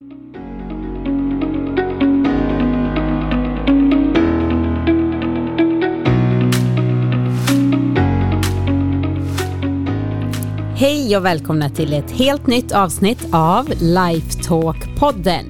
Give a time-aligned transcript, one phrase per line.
[0.00, 0.10] Hej
[11.16, 15.44] och välkomna till ett helt nytt avsnitt av Lifetalk-podden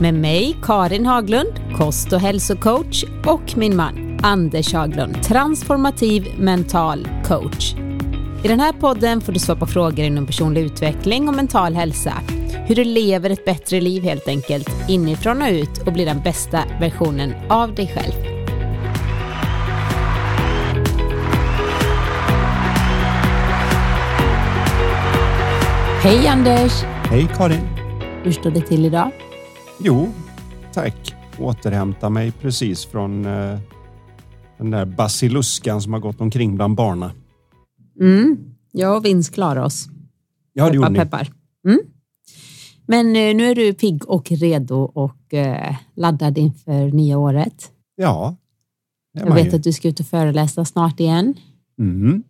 [0.00, 7.74] med mig Karin Haglund, kost och hälsocoach och min man Anders Haglund, transformativ mental coach.
[8.44, 12.12] I den här podden får du svara på frågor inom personlig utveckling och mental hälsa.
[12.68, 16.64] Hur du lever ett bättre liv helt enkelt, inifrån och ut och blir den bästa
[16.80, 18.12] versionen av dig själv.
[26.02, 26.72] Hej Anders!
[27.04, 27.66] Hej Karin!
[28.24, 29.10] Hur står det till idag?
[29.80, 30.12] Jo,
[30.72, 31.14] tack.
[31.38, 33.58] Återhämta mig precis från eh,
[34.58, 37.10] den där basiluskan som har gått omkring bland barnen.
[38.00, 38.36] Mm.
[38.72, 39.86] Jag och Vince klarar oss.
[40.52, 41.32] Ja, det gjorde peppar, peppar.
[41.68, 41.80] Mm.
[42.86, 47.72] Men eh, nu är du pigg och redo och eh, laddad inför nya året.
[47.96, 48.36] Ja.
[49.12, 49.56] Jag vet ju.
[49.56, 51.34] att du ska ut och föreläsa snart igen.
[51.78, 52.22] Mm.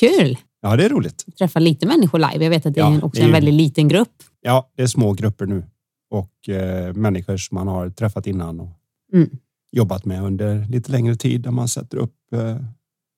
[0.00, 0.38] Kul!
[0.60, 1.36] Ja, det är roligt.
[1.38, 2.44] Träffa lite människor live.
[2.44, 3.26] Jag vet att det ja, är också det är...
[3.26, 4.22] en väldigt liten grupp.
[4.40, 5.64] Ja, det är små grupper nu
[6.10, 8.68] och eh, människor som man har träffat innan och
[9.12, 9.30] mm.
[9.72, 12.56] jobbat med under lite längre tid där man sätter upp eh,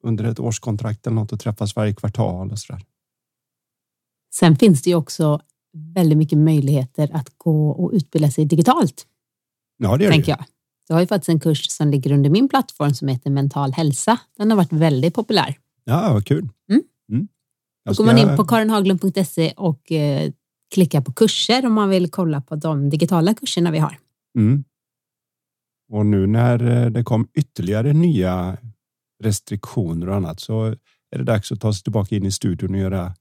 [0.03, 2.83] under ett årskontrakt eller något och träffas varje kvartal och så där.
[4.35, 5.41] Sen finns det ju också
[5.95, 9.07] väldigt mycket möjligheter att gå och utbilda sig digitalt.
[9.79, 10.39] Ja, det gör tänker det.
[10.39, 10.45] jag.
[10.89, 14.19] Du har ju faktiskt en kurs som ligger under min plattform som heter Mental hälsa.
[14.37, 15.59] Den har varit väldigt populär.
[15.85, 16.49] Ja, vad kul.
[16.71, 16.83] Mm.
[17.13, 17.29] Mm.
[17.85, 20.33] Då går man in på karinhaglund.se och eh,
[20.75, 23.99] klickar på kurser om man vill kolla på de digitala kurserna vi har.
[24.39, 24.65] Mm.
[25.93, 28.57] Och nu när eh, det kom ytterligare nya
[29.23, 30.65] restriktioner och annat så
[31.11, 33.15] är det dags att ta sig tillbaka in i studion och göra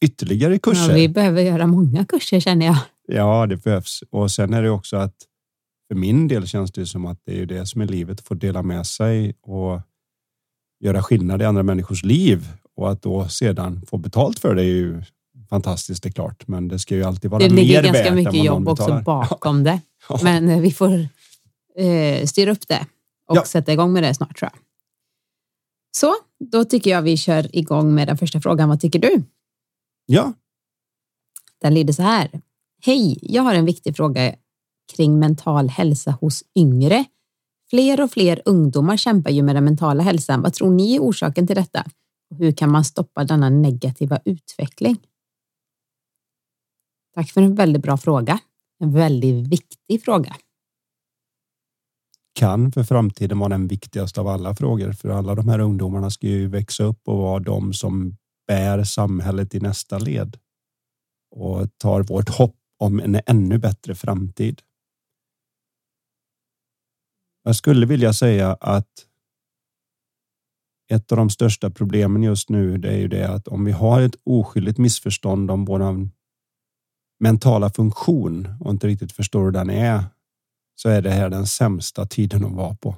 [0.00, 0.88] ytterligare kurser.
[0.88, 2.76] Ja, vi behöver göra många kurser känner jag.
[3.08, 4.02] Ja, det behövs.
[4.10, 5.14] Och sen är det också att
[5.88, 8.34] för min del känns det som att det är det som är livet, att få
[8.34, 9.80] dela med sig och
[10.80, 14.66] göra skillnad i andra människors liv och att då sedan få betalt för det är
[14.66, 15.02] ju
[15.50, 16.48] fantastiskt, det är klart.
[16.48, 19.64] Men det ska ju alltid vara mer värt Det ligger ganska mycket jobb också bakom
[19.64, 19.80] det.
[20.22, 21.08] Men eh, vi får
[21.76, 22.86] eh, styra upp det
[23.28, 23.44] och ja.
[23.44, 24.60] sätta igång med det snart tror jag.
[25.96, 26.14] Så,
[26.50, 28.68] då tycker jag vi kör igång med den första frågan.
[28.68, 29.22] Vad tycker du?
[30.12, 30.32] Ja.
[31.60, 32.40] Den lyder så här.
[32.82, 34.34] Hej, jag har en viktig fråga
[34.96, 37.04] kring mental hälsa hos yngre.
[37.70, 40.42] Fler och fler ungdomar kämpar ju med den mentala hälsan.
[40.42, 41.84] Vad tror ni är orsaken till detta?
[42.38, 44.96] hur kan man stoppa denna negativa utveckling?
[47.14, 48.38] Tack för en väldigt bra fråga.
[48.78, 50.36] En väldigt viktig fråga.
[52.34, 54.92] Kan för framtiden vara den viktigaste av alla frågor.
[54.92, 58.16] För alla de här ungdomarna ska ju växa upp och vara de som
[58.50, 60.38] bär samhället i nästa led
[61.30, 64.62] och tar vårt hopp om en ännu bättre framtid.
[67.42, 69.06] Jag skulle vilja säga att
[70.92, 74.00] ett av de största problemen just nu det är ju det att om vi har
[74.00, 76.08] ett oskyldigt missförstånd om vår
[77.20, 80.04] mentala funktion och inte riktigt förstår hur den är
[80.74, 82.96] så är det här den sämsta tiden att vara på.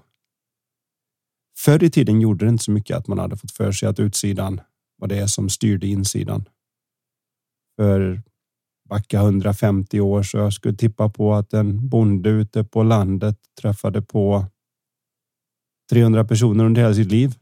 [1.57, 4.01] Förr i tiden gjorde det inte så mycket att man hade fått för sig att
[4.01, 4.61] utsidan
[5.03, 6.49] vad det är som styrde insidan.
[7.77, 8.23] För
[8.89, 14.03] backa 150 år så jag skulle tippa på att en bonde ute på landet träffade
[14.03, 14.47] på
[15.91, 17.35] 300 personer under hela sitt liv.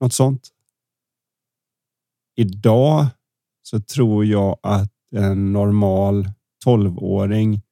[0.00, 0.48] Något sånt.
[2.36, 3.06] Idag
[3.62, 6.28] så tror jag att en normal
[6.64, 7.62] tolvåring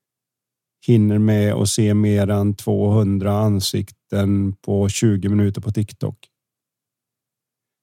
[0.87, 6.34] hinner med att se mer än 200 ansikten på 20 minuter på TikTok.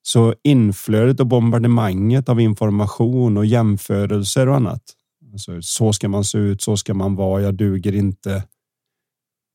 [0.02, 4.84] Så inflödet och bombardemanget av information och jämförelser och annat.
[5.32, 8.44] Alltså, så ska man se ut, så ska man vara, jag duger inte.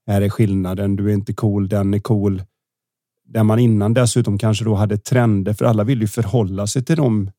[0.06, 2.42] Här är skillnaden, du är inte cool, den är cool
[3.28, 6.96] där man innan dessutom kanske då hade trender, för alla vill ju förhålla sig till
[6.96, 7.30] de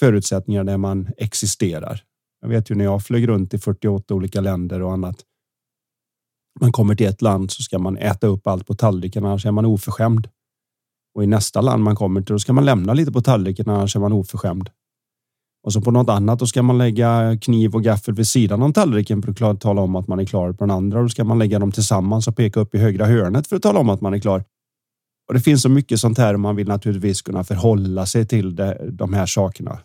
[0.00, 2.00] förutsättningar där man existerar.
[2.40, 5.16] Jag vet ju när jag flög runt i 48 olika länder och annat.
[6.60, 9.50] Man kommer till ett land så ska man äta upp allt på tallriken, annars är
[9.50, 10.28] man oförskämd.
[11.14, 13.96] Och i nästa land man kommer till, då ska man lämna lite på tallriken, annars
[13.96, 14.70] är man oförskämd.
[15.64, 18.72] Och så på något annat, då ska man lägga kniv och gaffel vid sidan om
[18.72, 21.02] tallriken för att tala om att man är klar på den andra.
[21.02, 23.80] Då ska man lägga dem tillsammans och peka upp i högra hörnet för att tala
[23.80, 24.44] om att man är klar.
[25.28, 28.56] Och det finns så mycket sånt här och man vill naturligtvis kunna förhålla sig till
[28.56, 29.78] det, de här sakerna.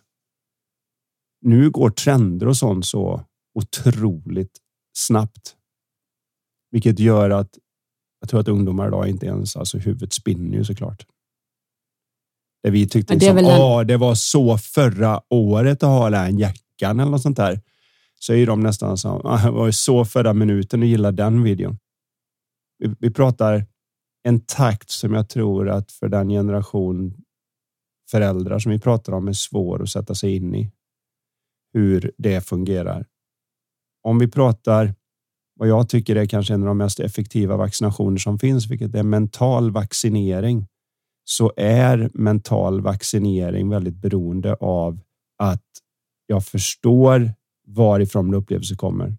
[1.41, 3.21] Nu går trender och sånt så
[3.59, 4.57] otroligt
[4.93, 5.55] snabbt.
[6.71, 7.57] Vilket gör att
[8.19, 11.05] jag tror att ungdomar idag inte ens, alltså huvudet spinner ju såklart.
[12.63, 13.51] Det vi tyckte, liksom, det,
[13.81, 13.87] en...
[13.87, 17.61] det var så förra året att ha den jackan eller något sånt där.
[18.19, 21.77] så är de nästan som, ah, jag var så förra minuten och gillar den videon.
[22.79, 23.65] Vi, vi pratar
[24.23, 27.13] en takt som jag tror att för den generation
[28.11, 30.71] föräldrar som vi pratar om är svår att sätta sig in i
[31.73, 33.05] hur det fungerar.
[34.03, 34.95] Om vi pratar
[35.55, 39.03] vad jag tycker är kanske en av de mest effektiva vaccinationer som finns, vilket är
[39.03, 40.67] mental vaccinering,
[41.31, 44.99] så är mental vaccinering väldigt beroende av
[45.37, 45.65] att
[46.27, 47.33] jag förstår
[47.67, 49.17] varifrån upplevelsen kommer.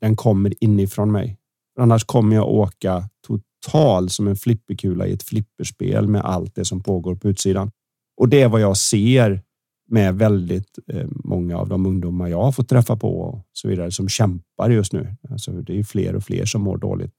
[0.00, 1.38] Den kommer inifrån mig.
[1.78, 6.82] Annars kommer jag åka total som en flipperkula i ett flipperspel med allt det som
[6.82, 7.70] pågår på utsidan.
[8.16, 9.42] Och det är vad jag ser
[9.88, 13.90] med väldigt eh, många av de ungdomar jag har fått träffa på och så vidare
[13.90, 15.16] som kämpar just nu.
[15.30, 17.14] Alltså, det är fler och fler som mår dåligt.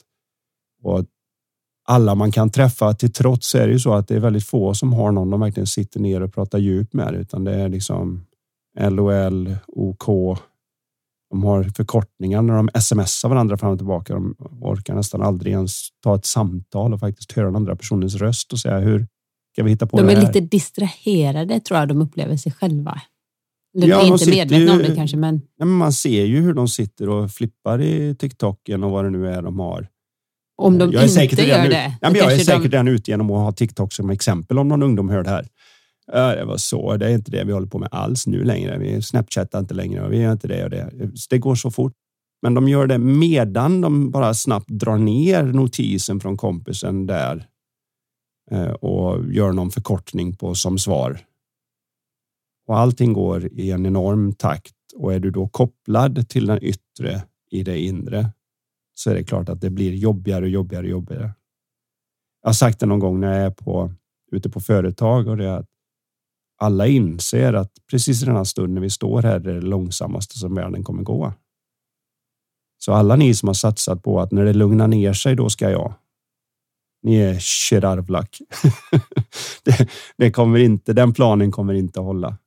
[0.83, 1.05] Och
[1.87, 4.73] alla man kan träffa till trots är det ju så att det är väldigt få
[4.73, 8.25] som har någon de verkligen sitter ner och pratar djup med, utan det är liksom
[8.79, 10.37] LOL, OK.
[11.29, 14.13] De har förkortningar när de smsar varandra fram och tillbaka.
[14.13, 18.53] De orkar nästan aldrig ens ta ett samtal och faktiskt höra den andra personens röst
[18.53, 19.07] och säga hur
[19.53, 20.27] ska vi hitta på de det är här?
[20.27, 23.01] lite distraherade tror jag de upplever sig själva.
[23.77, 26.25] Eller Ja, är de inte medvetna ju- om det kanske, men Nej, men man ser
[26.25, 29.87] ju hur de sitter och flippar i TikToken och vad det nu är de har.
[30.57, 31.97] Om de jag inte redan gör ut- det.
[32.01, 34.83] Ja, jag är säkert de, redan ute genom att ha TikTok som exempel om någon
[34.83, 35.47] ungdom hör det här.
[36.13, 36.97] Ja, det var så.
[36.97, 38.77] Det är inte det vi håller på med alls nu längre.
[38.77, 40.91] Vi snapchattar inte längre och vi gör inte det och det.
[41.29, 41.93] Det går så fort.
[42.41, 47.47] Men de gör det medan de bara snabbt drar ner notisen från kompisen där
[48.51, 51.19] eh, och gör någon förkortning på som svar.
[52.67, 57.21] Och allting går i en enorm takt och är du då kopplad till den yttre
[57.51, 58.29] i det inre
[59.01, 61.31] så är det klart att det blir jobbigare och jobbigare och jobbigare.
[62.41, 63.93] Jag har sagt det någon gång när jag är på,
[64.31, 65.69] ute på företag och det är att
[66.57, 70.39] alla inser att precis i den här stunden när vi står här är det långsammaste
[70.39, 71.33] som världen kommer gå.
[72.77, 75.69] Så alla ni som har satsat på att när det lugnar ner sig, då ska
[75.69, 75.93] jag.
[77.03, 78.41] Ni är kirarvlack.
[79.63, 82.37] det, det kommer inte, den planen kommer inte att hålla.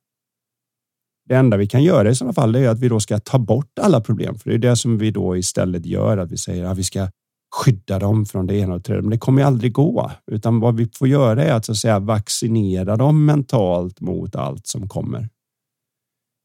[1.29, 3.79] Det enda vi kan göra i sådana fall är att vi då ska ta bort
[3.81, 4.39] alla problem.
[4.39, 7.07] För det är det som vi då istället gör, att vi säger att vi ska
[7.55, 9.01] skydda dem från det ena och det tredje.
[9.01, 11.77] Men det kommer ju aldrig gå, utan vad vi får göra är att, så att
[11.77, 15.29] säga, vaccinera dem mentalt mot allt som kommer.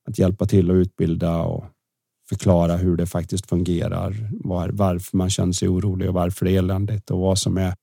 [0.09, 1.65] Att hjälpa till att utbilda och
[2.29, 6.59] förklara hur det faktiskt fungerar, var, varför man känner sig orolig och varför det är
[6.59, 7.75] eländigt och vad som är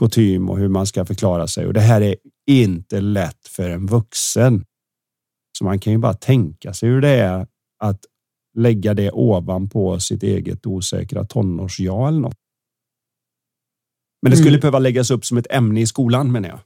[0.00, 1.66] kutym och hur man ska förklara sig.
[1.66, 2.16] Och det här är
[2.50, 4.64] inte lätt för en vuxen.
[5.58, 7.46] Så man kan ju bara tänka sig hur det är
[7.78, 8.00] att
[8.54, 12.36] lägga det ovanpå sitt eget osäkra tonårs-jag eller något.
[14.22, 14.60] Men det skulle Mm.
[14.60, 16.58] behöva läggas upp som ett ämne i skolan menar jag.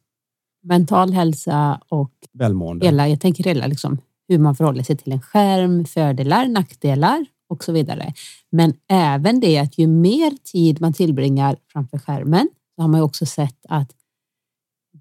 [0.62, 2.86] mental hälsa och Välmående.
[2.86, 3.98] hela, jag tänker hela liksom,
[4.28, 8.14] hur man förhåller sig till en skärm, fördelar, nackdelar och så vidare.
[8.50, 13.04] Men även det att ju mer tid man tillbringar framför skärmen så har man ju
[13.04, 13.90] också sett att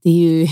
[0.04, 0.48] det är ju,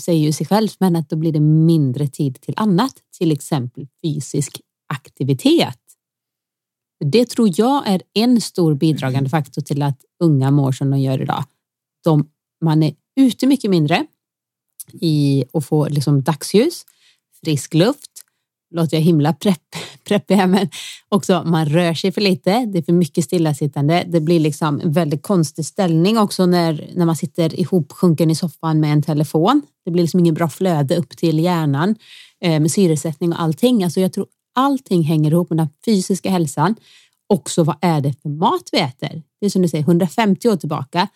[0.00, 3.86] säger ju sig självt, men att då blir det mindre tid till annat, till exempel
[4.02, 5.78] fysisk aktivitet.
[7.04, 11.22] Det tror jag är en stor bidragande faktor till att unga mår som de gör
[11.22, 11.44] idag.
[12.04, 12.30] De,
[12.64, 14.06] man är ute mycket mindre
[14.92, 16.84] i och får liksom dagsljus,
[17.44, 18.13] frisk luft.
[18.74, 20.68] Låter jag himla prepp, preppig här, men
[21.08, 22.66] också man rör sig för lite.
[22.66, 24.04] Det är för mycket stillasittande.
[24.06, 28.80] Det blir liksom en väldigt konstig ställning också när, när man sitter ihopsjunken i soffan
[28.80, 29.62] med en telefon.
[29.84, 31.94] Det blir liksom ingen bra flöde upp till hjärnan
[32.40, 33.84] eh, med syresättning och allting.
[33.84, 36.74] Alltså jag tror allting hänger ihop med den fysiska hälsan.
[37.26, 39.22] Också vad är det för mat vi äter?
[39.40, 41.08] Det är som du säger, 150 år tillbaka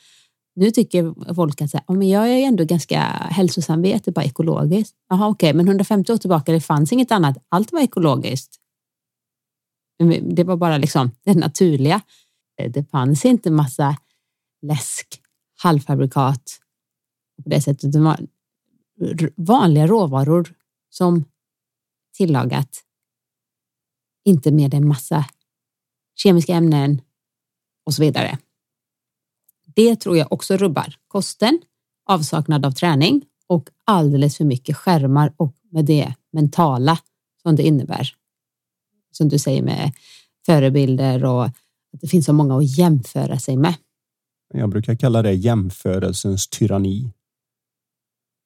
[0.58, 3.00] nu tycker folk att så här, men jag är ju ändå ganska
[3.30, 4.96] hälsosam, vi äter bara ekologiskt.
[5.08, 7.36] Jaha, okej, men 150 år tillbaka, det fanns inget annat.
[7.48, 8.56] Allt var ekologiskt.
[10.22, 12.00] Det var bara liksom det naturliga.
[12.60, 13.96] Eh, det fanns inte massa
[14.62, 15.20] läsk,
[15.62, 16.58] halvfabrikat
[17.44, 17.92] på det sättet.
[17.92, 18.20] Det var
[19.36, 20.54] vanliga råvaror
[20.90, 21.24] som
[22.16, 22.84] tillagat.
[24.24, 25.24] Inte med en massa
[26.14, 27.00] kemiska ämnen
[27.86, 28.38] och så vidare.
[29.78, 31.60] Det tror jag också rubbar kosten,
[32.06, 36.98] avsaknad av träning och alldeles för mycket skärmar och med det mentala
[37.42, 38.14] som det innebär.
[39.10, 39.92] Som du säger med
[40.46, 41.54] förebilder och att
[42.00, 43.74] det finns så många att jämföra sig med.
[44.54, 47.12] Jag brukar kalla det jämförelsens tyranni.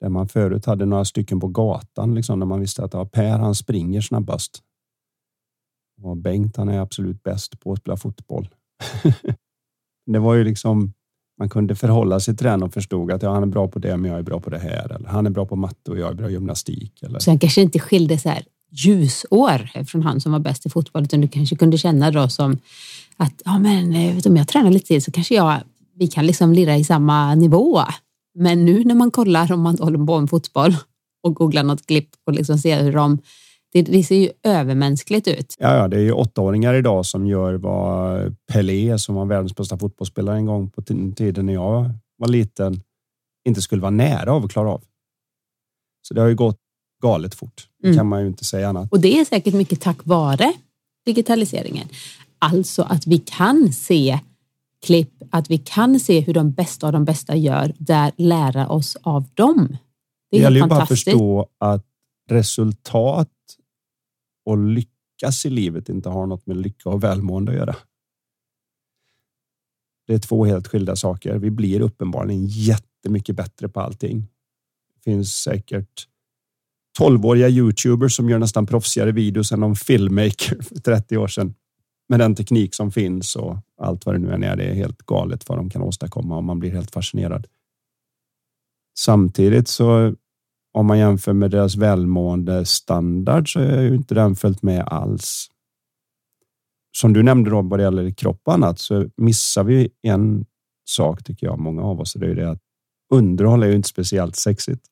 [0.01, 3.39] Där man förut hade några stycken på gatan, liksom, där man visste att ja, Per
[3.39, 4.63] han springer snabbast.
[6.03, 8.49] Och Bengt han är absolut bäst på att spela fotboll.
[10.07, 10.93] det var ju liksom,
[11.39, 13.97] man kunde förhålla sig till den och förstod att ja, han är bra på det,
[13.97, 14.93] men jag är bra på det här.
[14.95, 17.03] Eller han är bra på matte och jag är bra på gymnastik.
[17.03, 20.71] Eller, Sen kanske det inte skilde så här ljusår från han som var bäst i
[20.71, 22.59] fotboll, utan du kanske kunde känna då som
[23.17, 25.61] att ja, men, eh, om jag tränar lite till så kanske jag,
[25.99, 27.83] vi kan liksom lira i samma nivå.
[28.35, 30.77] Men nu när man kollar om man håller på med fotboll
[31.23, 33.19] och googlar något klipp och liksom ser hur de
[33.73, 35.57] det, det, ser ju övermänskligt ut.
[35.59, 39.79] Ja, ja, det är ju åttaåringar idag som gör vad Pelé, som var världens bästa
[39.79, 40.83] fotbollsspelare en gång på
[41.17, 42.81] tiden när jag var liten,
[43.45, 44.83] inte skulle vara nära av att klara av.
[46.03, 46.59] Så det har ju gått
[47.03, 47.69] galet fort.
[47.83, 47.99] Det mm.
[47.99, 48.93] kan man ju inte säga annat.
[48.93, 50.53] Och det är säkert mycket tack vare
[51.07, 51.89] digitaliseringen.
[52.39, 54.19] Alltså att vi kan se
[54.87, 58.97] klipp, att vi kan se hur de bästa av de bästa gör, där lära oss
[59.03, 59.77] av dem.
[60.31, 61.87] Det, är det gäller ju bara att förstå att
[62.31, 63.29] resultat
[64.45, 67.77] och lyckas i livet inte har något med lycka och välmående att göra.
[70.07, 71.39] Det är två helt skilda saker.
[71.39, 74.21] Vi blir uppenbarligen jättemycket bättre på allting.
[74.95, 76.09] Det finns säkert
[76.99, 81.55] 12-åriga youtubers som gör nästan proffsigare videos än någon filmmaker för 30 år sedan.
[82.09, 84.57] Med den teknik som finns och allt vad det nu än är.
[84.57, 87.47] Det är helt galet vad de kan åstadkomma och man blir helt fascinerad.
[88.99, 90.15] Samtidigt så
[90.73, 95.49] om man jämför med deras välmående standard så är ju inte den följt med alls.
[96.97, 100.47] Som du nämnde då vad det gäller kropp och annat så missar vi en
[100.85, 102.13] sak tycker jag, många av oss.
[102.13, 102.61] Det är ju det att
[103.13, 104.87] underhåll är ju inte speciellt sexigt.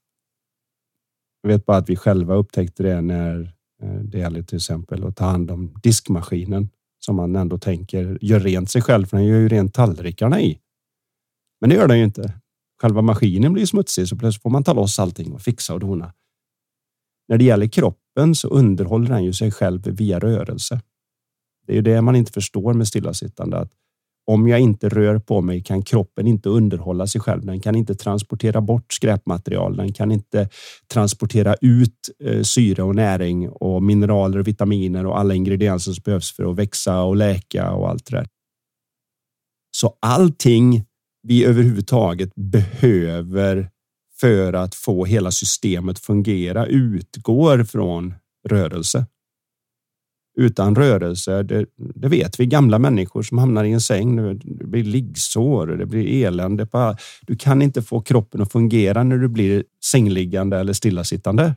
[1.42, 5.16] Jag vet bara att vi själva upptäckte det när eh, det gäller till exempel att
[5.16, 6.68] ta hand om diskmaskinen
[6.99, 10.60] som man ändå tänker gör rent sig själv, för den gör ju rent tallrikarna i.
[11.60, 12.39] Men det gör den ju inte.
[12.80, 16.12] Själva maskinen blir smutsig så plötsligt får man ta loss allting och fixa och dona.
[17.28, 20.80] När det gäller kroppen så underhåller den ju sig själv via rörelse.
[21.66, 23.58] Det är ju det man inte förstår med stillasittande.
[23.58, 23.72] Att
[24.26, 27.46] om jag inte rör på mig kan kroppen inte underhålla sig själv.
[27.46, 29.76] Den kan inte transportera bort skräpmaterial.
[29.76, 30.49] Den kan inte
[30.92, 36.37] transportera ut eh, syre och näring och mineraler och vitaminer och alla ingredienser som behövs
[36.37, 38.26] för att växa och läka och allt det där.
[39.76, 40.84] Så allting
[41.22, 43.70] vi överhuvudtaget behöver
[44.20, 48.14] för att få hela systemet fungera utgår från
[48.48, 49.06] rörelse.
[50.36, 54.16] Utan rörelse, det, det, vet vi gamla människor som hamnar i en säng.
[54.38, 56.66] Det blir liggsår, det blir elände.
[56.66, 56.96] På,
[57.26, 61.54] du kan inte få kroppen att fungera när du blir sängliggande eller stillasittande.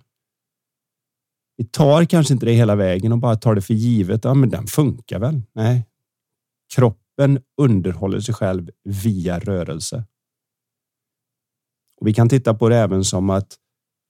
[1.57, 4.23] Vi tar kanske inte det hela vägen och bara tar det för givet.
[4.23, 5.41] Ja, men den funkar väl?
[5.53, 5.85] Nej,
[6.75, 10.05] Kropp kroppen underhåller sig själv via rörelse.
[12.01, 13.57] Och vi kan titta på det även som att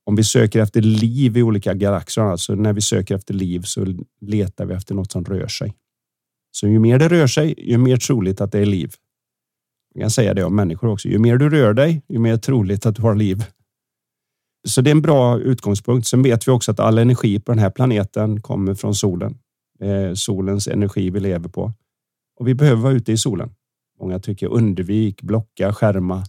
[0.05, 3.85] om vi söker efter liv i olika galaxer, alltså när vi söker efter liv så
[4.21, 5.73] letar vi efter något som rör sig.
[6.51, 8.93] Så ju mer det rör sig, ju mer troligt att det är liv.
[9.93, 11.07] Jag kan säga det om människor också.
[11.07, 13.43] Ju mer du rör dig, ju mer troligt att du har liv.
[14.67, 16.07] Så det är en bra utgångspunkt.
[16.07, 19.37] Sen vet vi också att all energi på den här planeten kommer från solen.
[19.79, 21.73] Eh, solens energi vi lever på
[22.39, 23.49] och vi behöver vara ute i solen.
[23.99, 26.23] Många tycker undvik, blocka, skärma.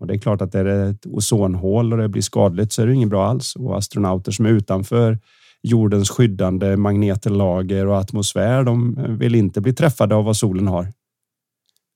[0.00, 2.86] Och det är klart att är det ett ozonhål och det blir skadligt så är
[2.86, 3.56] det inget bra alls.
[3.56, 5.18] Och astronauter som är utanför
[5.62, 10.92] jordens skyddande magnetlager och atmosfär, de vill inte bli träffade av vad solen har.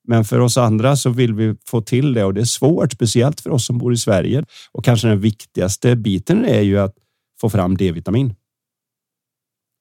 [0.09, 3.41] Men för oss andra så vill vi få till det och det är svårt, speciellt
[3.41, 4.45] för oss som bor i Sverige.
[4.73, 6.95] Och kanske den viktigaste biten är ju att
[7.41, 8.35] få fram D-vitamin.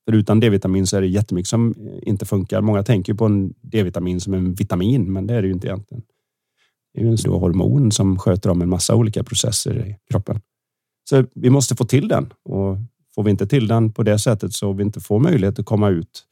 [0.06, 2.62] För utan D-vitamin så är det jättemycket som inte funkar.
[2.62, 6.04] Många tänker på en D-vitamin som en vitamin, men det är det ju inte egentligen.
[6.94, 10.42] Det är ju en stor hormon som sköter om en massa olika processer i kroppen.
[11.10, 12.78] Så vi måste få till den och
[13.16, 15.90] får vi inte till den på det sättet så vi inte får möjlighet att komma
[15.90, 16.26] ut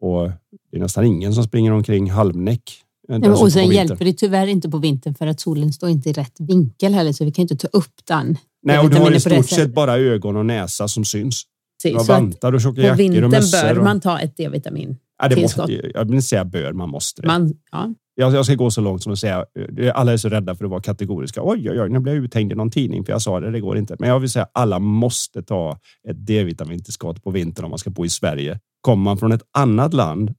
[0.00, 0.30] och
[0.70, 2.84] det är nästan ingen som springer omkring halvnäck.
[3.08, 6.12] Ja, och sen hjälper det tyvärr inte på vintern för att solen står inte i
[6.12, 8.38] rätt vinkel heller så vi kan inte ta upp den.
[8.62, 11.42] Nej, och du har i stort sett bara ögon och näsa som syns.
[11.82, 13.58] Precis, vantar och tjocka jackor och mössor.
[13.60, 14.96] På vintern bör man ta ett D-vitamin.
[15.22, 17.28] Ja, det måste, jag vill inte säga bör, man måste det.
[17.28, 17.94] Man, ja.
[18.14, 19.46] jag, jag ska gå så långt som att säga,
[19.94, 21.40] alla är så rädda för att vara kategoriska.
[21.44, 23.60] Oj, oj, oj, nu blir jag uthängd i någon tidning för jag sa det, det
[23.60, 23.96] går inte.
[23.98, 28.04] Men jag vill säga, alla måste ta ett D-vitamintillskott på vintern om man ska bo
[28.04, 28.60] i Sverige.
[28.80, 30.34] Kommer man från ett annat land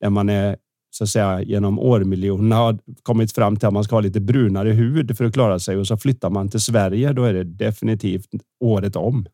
[0.00, 0.56] där man är
[0.90, 4.70] så att säga genom årmiljoner har kommit fram till att man ska ha lite brunare
[4.70, 7.12] hud för att klara sig och så flyttar man till Sverige.
[7.12, 8.28] Då är det definitivt
[8.64, 9.26] året om.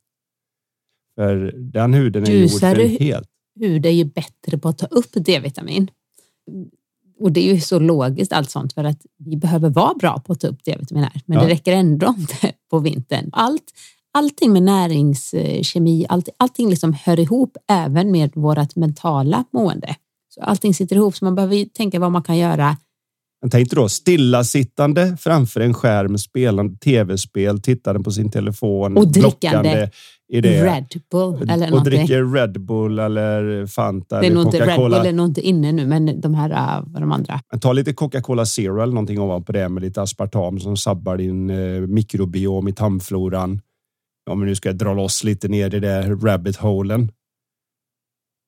[1.19, 3.29] För den huden är gjord för helt.
[3.61, 5.91] hud är ju bättre på att ta upp D-vitamin.
[7.21, 10.33] Och det är ju så logiskt allt sånt för att vi behöver vara bra på
[10.33, 11.45] att ta upp D-vitamin här, men ja.
[11.45, 13.31] det räcker ändå inte på vintern.
[13.33, 13.65] Allt,
[14.13, 19.97] allting med näringskemi, allt, allting liksom hör ihop även med vårt mentala mående.
[20.29, 22.77] Så allting sitter ihop så man behöver tänka vad man kan göra
[23.41, 29.91] jag tänkte då stillasittande framför en skärm, spelande tv-spel, tittande på sin telefon, och drickande
[30.29, 30.65] i det.
[30.65, 31.99] Red Bull eller och någonting.
[31.99, 35.09] dricker Red Bull eller Fanta Det är eller inte Red Bull Coca-Cola.
[35.09, 37.41] är nog inte inne nu, men de här, äh, de andra.
[37.51, 41.51] Men Ta lite Coca-Cola Zero eller någonting ovanpå det med lite aspartam som sabbar din
[41.51, 43.61] eh, mikrobiom i tarmfloran.
[44.31, 47.13] Om vi nu ska dra loss lite ner i det rabbit holen.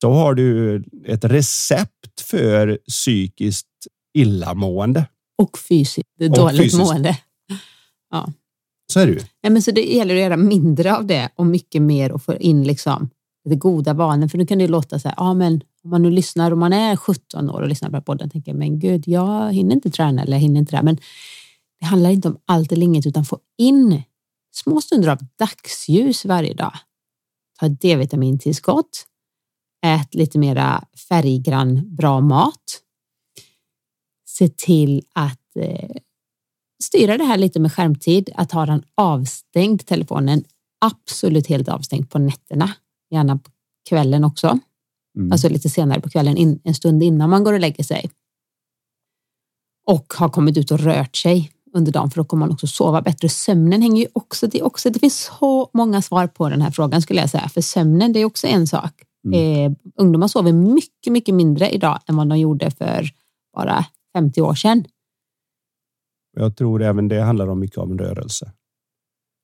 [0.02, 3.66] Så har du ett recept för psykiskt
[4.18, 5.06] illamående.
[5.38, 6.82] Och fysiskt Och dåligt fysiskt.
[6.82, 7.16] mående.
[8.90, 9.20] Så är det ju.
[9.42, 12.36] Nej, men så det gäller att göra mindre av det och mycket mer och få
[12.36, 13.10] in liksom
[13.44, 14.28] det goda vanor.
[14.28, 16.58] För nu kan det ju låta så här, ja men om man nu lyssnar och
[16.58, 20.22] man är 17 år och lyssnar på podden tänker, men gud, jag hinner inte träna
[20.22, 20.84] eller jag hinner inte det här.
[20.84, 20.98] Men
[21.80, 24.02] det handlar inte om allt eller inget utan få in
[24.52, 26.72] små stunder av dagsljus varje dag.
[27.60, 29.06] Ta ett D-vitamintillskott.
[29.86, 32.80] Ät lite mera färggrann bra mat.
[34.28, 35.90] Se till att eh,
[36.82, 40.44] styra det här lite med skärmtid, att ha den avstängd, telefonen
[40.80, 42.70] absolut helt avstängd på nätterna,
[43.10, 43.50] gärna på
[43.88, 44.58] kvällen också,
[45.16, 45.32] Mm.
[45.32, 48.10] alltså lite senare på kvällen, in, en stund innan man går och lägger sig.
[49.86, 53.02] Och har kommit ut och rört sig under dagen, för då kommer man också sova
[53.02, 53.28] bättre.
[53.28, 57.02] Sömnen hänger ju också, det, också, det finns så många svar på den här frågan
[57.02, 59.02] skulle jag säga, för sömnen det är också en sak.
[59.34, 63.10] Eh, ungdomar sover mycket, mycket mindre idag än vad de gjorde för
[63.56, 63.84] bara
[64.14, 64.84] 50 år sedan.
[66.36, 68.52] Jag tror även det handlar om mycket om rörelse.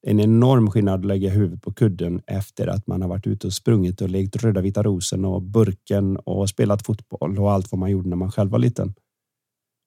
[0.03, 3.53] En enorm skillnad att lägga huvudet på kudden efter att man har varit ute och
[3.53, 7.91] sprungit och lekt röda vita rosen och burken och spelat fotboll och allt vad man
[7.91, 8.95] gjorde när man själv var liten.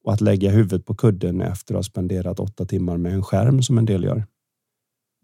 [0.04, 3.62] Och att lägga huvudet på kudden efter att ha spenderat åtta timmar med en skärm
[3.62, 4.24] som en del gör.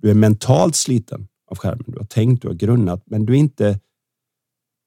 [0.01, 1.85] Du är mentalt sliten av skärmen.
[1.87, 3.79] Du har tänkt, du har grunnat, men du är inte.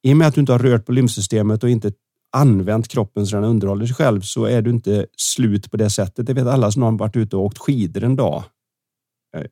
[0.02, 1.92] I och med att du inte har rört på lymfsystemet och inte
[2.36, 6.26] använt kroppen så den underhåller sig själv så är du inte slut på det sättet.
[6.26, 8.44] Det vet alla som har varit ute och åkt skidor en dag.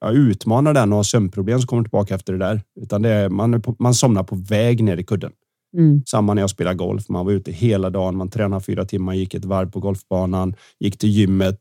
[0.00, 2.61] Jag utmanar den och har sömnproblem som kommer tillbaka efter det där.
[2.80, 5.33] Utan det är, man, är på, man somnar på väg ner i kudden.
[5.76, 6.02] Mm.
[6.06, 7.09] Samma när jag spelar golf.
[7.09, 8.16] Man var ute hela dagen.
[8.16, 11.59] Man tränade fyra timmar, gick ett varv på golfbanan, gick till gymmet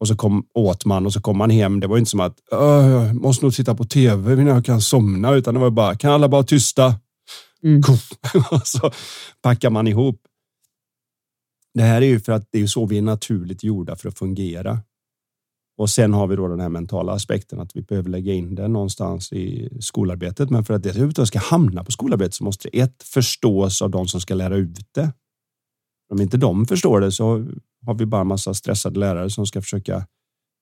[0.00, 1.80] och så kom, åt man och så kom man hem.
[1.80, 4.80] Det var inte som att "Åh, jag måste nog titta på tv innan jag kan
[4.80, 6.94] somna, utan det var bara kan alla bara tysta?
[7.64, 7.82] Mm.
[8.50, 8.90] och så
[9.42, 10.20] packar man ihop.
[11.74, 14.18] Det här är ju för att det är så vi är naturligt gjorda för att
[14.18, 14.80] fungera.
[15.78, 18.68] Och sen har vi då den här mentala aspekten att vi behöver lägga in det
[18.68, 20.50] någonstans i skolarbetet.
[20.50, 23.90] Men för att det överhuvudtaget ska hamna på skolarbetet så måste det ett förstås av
[23.90, 25.12] de som ska lära ut det.
[26.12, 27.46] Om inte de förstår det så
[27.86, 30.06] har vi bara massa stressade lärare som ska försöka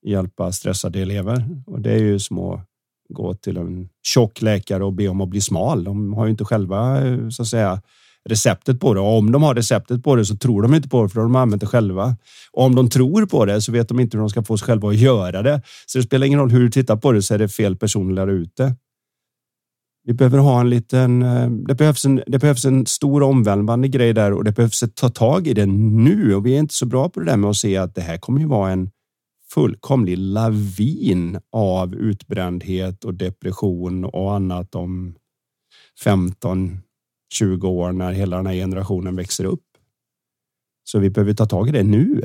[0.06, 1.62] hjälpa stressade elever.
[1.66, 2.66] Och det är ju som att
[3.08, 5.84] gå till en tjock läkare och be om att bli smal.
[5.84, 7.82] De har ju inte själva så att säga
[8.28, 9.00] receptet på det.
[9.00, 11.34] Och om de har receptet på det så tror de inte på det för de
[11.34, 12.16] har använt det själva.
[12.52, 14.66] Och om de tror på det så vet de inte hur de ska få sig
[14.66, 15.62] själva att göra det.
[15.86, 18.14] Så det spelar ingen roll hur du tittar på det så är det fel person
[18.14, 18.42] där ute.
[18.42, 18.74] ut det.
[20.04, 24.12] Vi behöver ha en liten, eh, det behövs en, det behövs en stor omvälvande grej
[24.12, 26.86] där och det behövs ett ta tag i det nu och vi är inte så
[26.86, 28.90] bra på det där med att se att det här kommer ju vara en
[29.54, 35.14] fullkomlig lavin av utbrändhet och depression och annat om
[36.04, 36.78] 15
[37.32, 39.64] 20 år när hela den här generationen växer upp.
[40.84, 42.22] Så vi behöver ta tag i det nu.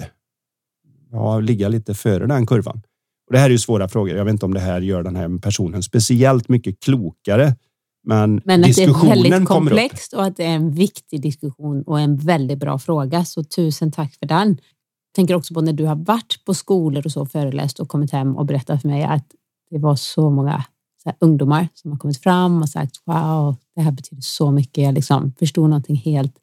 [1.12, 2.82] Ja, ligga lite före den kurvan.
[3.28, 4.18] Och det här är ju svåra frågor.
[4.18, 7.56] Jag vet inte om det här gör den här personen speciellt mycket klokare.
[8.04, 11.84] Men, Men att det är diskussionen väldigt komplext och att det är en viktig diskussion
[11.84, 13.26] och en väldigt bra fråga.
[13.26, 14.48] Så tusen tack för den.
[14.48, 18.12] Jag tänker också på när du har varit på skolor och så föreläst och kommit
[18.12, 19.26] hem och berättat för mig att
[19.70, 20.66] det var så många
[21.10, 24.84] här, ungdomar som har kommit fram och sagt wow, det här betyder så mycket.
[24.84, 26.34] Jag liksom förstod någonting helt,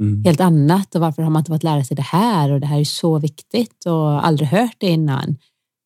[0.00, 0.24] Mm.
[0.24, 2.80] helt annat och varför har man inte fått lära sig det här och det här
[2.80, 5.36] är så viktigt och aldrig hört det innan.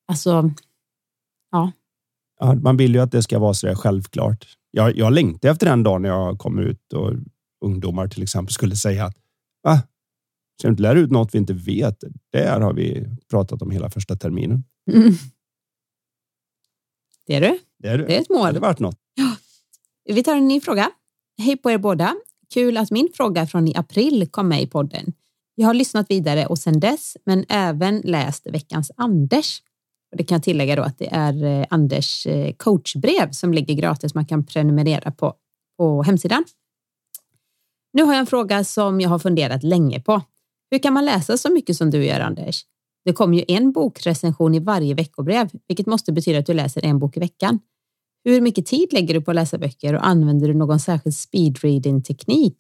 [0.09, 0.51] Alltså,
[1.51, 4.47] Ja, man vill ju att det ska vara så där självklart.
[4.71, 7.13] Jag, jag längtar efter den dagen när jag kommer ut och
[7.65, 9.17] ungdomar till exempel skulle säga att
[9.63, 9.83] va?
[10.59, 12.05] Ska du inte lära ut något vi inte vet?
[12.31, 14.65] Det här har vi pratat om hela första terminen.
[14.93, 15.15] mm.
[17.27, 17.59] det är du.
[17.83, 18.45] Det är, Det är ett det mål.
[18.47, 18.99] hade varit något.
[20.05, 20.91] Vi tar en ny fråga.
[21.39, 22.15] Hej på er båda.
[22.55, 25.13] Kul att min fråga från i april kom med i podden.
[25.55, 29.63] Jag har lyssnat vidare och sedan dess, men även läst veckans Anders.
[30.11, 33.75] Och det kan jag tillägga då att det är eh, Anders eh, coachbrev som ligger
[33.75, 34.15] gratis.
[34.15, 35.35] Man kan prenumerera på,
[35.79, 36.45] på hemsidan.
[37.93, 40.23] Nu har jag en fråga som jag har funderat länge på.
[40.71, 42.67] Hur kan man läsa så mycket som du gör, Anders?
[43.05, 46.99] Det kommer ju en bokrecension i varje veckobrev, vilket måste betyda att du läser en
[46.99, 47.59] bok i veckan.
[48.25, 52.03] Hur mycket tid lägger du på att läsa böcker och använder du någon särskild speedreading
[52.03, 52.57] teknik?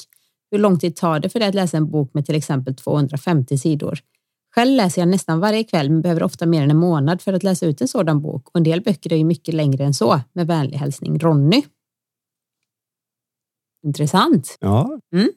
[0.50, 3.58] Hur lång tid tar det för dig att läsa en bok med till exempel 250
[3.58, 3.98] sidor?
[4.54, 7.42] Själv läser jag nästan varje kväll men behöver ofta mer än en månad för att
[7.42, 10.20] läsa ut en sådan bok och en del böcker är ju mycket längre än så.
[10.32, 11.62] Med vänlig hälsning Ronny.
[13.84, 14.56] Intressant.
[14.60, 15.00] Ja.
[15.14, 15.30] Mm.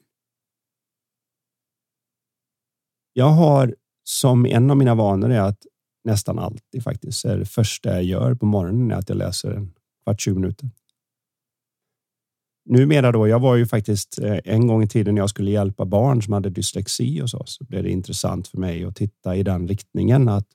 [3.13, 5.65] Jag har som en av mina vanor är att
[6.03, 9.67] nästan alltid faktiskt är det första jag gör på morgonen är att jag läser
[10.05, 10.69] vart 20 minuter.
[12.69, 15.85] Numera då, jag var ju faktiskt eh, en gång i tiden när jag skulle hjälpa
[15.85, 19.43] barn som hade dyslexi och så, så blev det intressant för mig att titta i
[19.43, 20.47] den riktningen att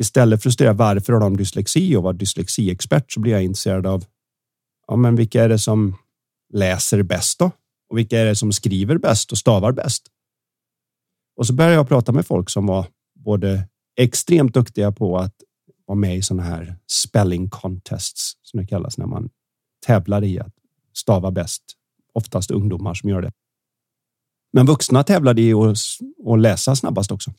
[0.00, 3.86] istället för att studera varför har de dyslexi och vara dyslexiexpert så blir jag intresserad
[3.86, 4.04] av
[4.86, 5.96] ja, men vilka är det som
[6.52, 7.50] läser bäst då?
[7.90, 10.06] Och vilka är det som skriver bäst och stavar bäst?
[11.36, 15.34] Och så började jag prata med folk som var både extremt duktiga på att
[15.90, 19.30] vara med i sådana här spelling contests som det kallas när man
[19.86, 20.54] tävlar i att
[20.96, 21.62] stava bäst.
[22.14, 23.32] Oftast ungdomar som gör det.
[24.52, 27.32] Men vuxna tävlade i att läsa snabbast också.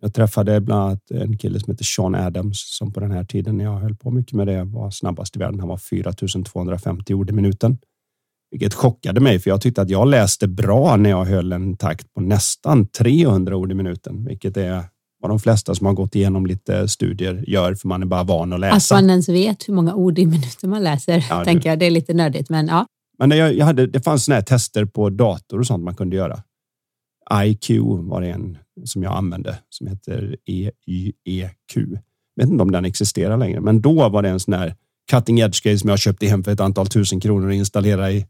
[0.00, 3.56] Jag träffade bland annat en kille som heter Sean Adams som på den här tiden
[3.56, 5.60] när jag höll på mycket med det var snabbast i världen.
[5.60, 7.78] Han var 4250 ord i minuten.
[8.50, 12.14] Vilket chockade mig för jag tyckte att jag läste bra när jag höll en takt
[12.14, 14.84] på nästan 300 ord i minuten, vilket är
[15.20, 18.52] vad de flesta som har gått igenom lite studier gör för man är bara van
[18.52, 18.94] att läsa.
[18.94, 21.78] Att man ens vet hur många ord i minuten man läser, ja, tänker jag.
[21.78, 22.86] Det är lite nördigt, men ja.
[23.18, 26.16] Men jag, jag hade, det fanns såna här tester på dator och sånt man kunde
[26.16, 26.42] göra.
[27.44, 31.76] IQ var det en som jag använde som heter EYEQ.
[32.34, 34.74] Jag vet inte om den existerar längre, men då var det en sån här
[35.10, 38.26] cutting edge grej som jag köpte hem för ett antal tusen kronor och installerade i,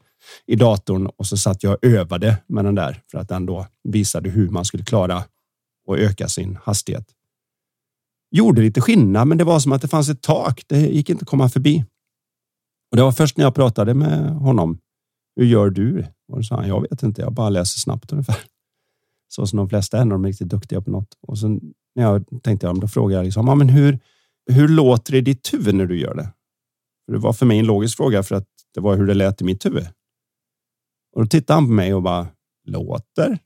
[0.47, 3.67] i datorn och så satt jag och övade med den där för att den då
[3.89, 5.25] visade hur man skulle klara
[5.91, 7.07] och öka sin hastighet.
[8.31, 10.65] Gjorde lite skillnad, men det var som att det fanns ett tak.
[10.67, 11.85] Det gick inte att komma förbi.
[12.91, 14.79] Och det var först när jag pratade med honom.
[15.37, 16.07] Hur gör du?
[16.29, 18.39] Och då sa han, jag vet inte, jag bara läser snabbt ungefär.
[19.29, 21.19] Så som de flesta är när de är riktigt duktiga på något.
[21.21, 21.61] Och sen
[21.95, 23.99] när jag tänkte, jag, då frågade jag liksom, ja, men hur,
[24.51, 26.33] hur låter det i ditt huvud när du gör det?
[27.07, 29.41] För det var för mig en logisk fråga för att det var hur det lät
[29.41, 29.87] i mitt huvud.
[31.17, 32.29] Och då tittade han på mig och bara,
[32.67, 33.39] låter?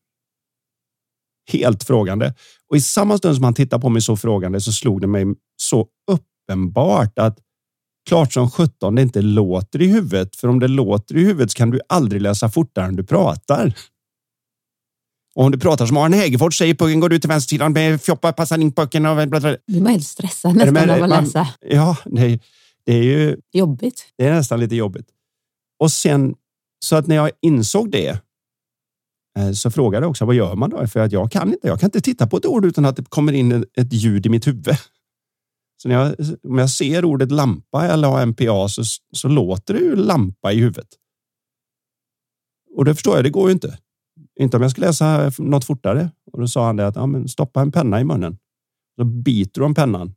[1.52, 2.34] Helt frågande.
[2.70, 5.24] Och i samma stund som han tittade på mig så frågande så slog det mig
[5.56, 7.38] så uppenbart att
[8.08, 10.36] klart som sjutton det inte låter i huvudet.
[10.36, 13.74] För om det låter i huvudet så kan du aldrig läsa fortare än du pratar.
[15.34, 18.32] Och om du pratar som Arne Hegerfors säger pucken går ut till vänstersidan med Fjoppa
[18.32, 19.06] passar in pucken.
[19.06, 19.16] Och.
[19.16, 21.48] Du blir helt stressad nästan av att läsa.
[21.60, 22.40] Ja, det,
[22.86, 24.06] det är ju jobbigt.
[24.18, 25.06] Det är nästan lite jobbigt.
[25.78, 26.34] Och sen
[26.84, 28.20] så att när jag insåg det
[29.38, 30.86] Eh, så frågade jag också vad gör man då?
[30.86, 31.68] För att jag kan inte.
[31.68, 34.28] Jag kan inte titta på ett ord utan att det kommer in ett ljud i
[34.28, 34.66] mitt huvud.
[35.82, 36.14] Så när jag,
[36.48, 40.88] om jag ser ordet lampa eller AMPA så, så låter det ju lampa i huvudet.
[42.76, 43.78] Och det förstår jag, det går ju inte.
[44.40, 46.10] Inte om jag ska läsa något fortare.
[46.32, 48.38] Och då sa han det att ja, men stoppa en penna i munnen.
[48.96, 50.14] Så biter du om pennan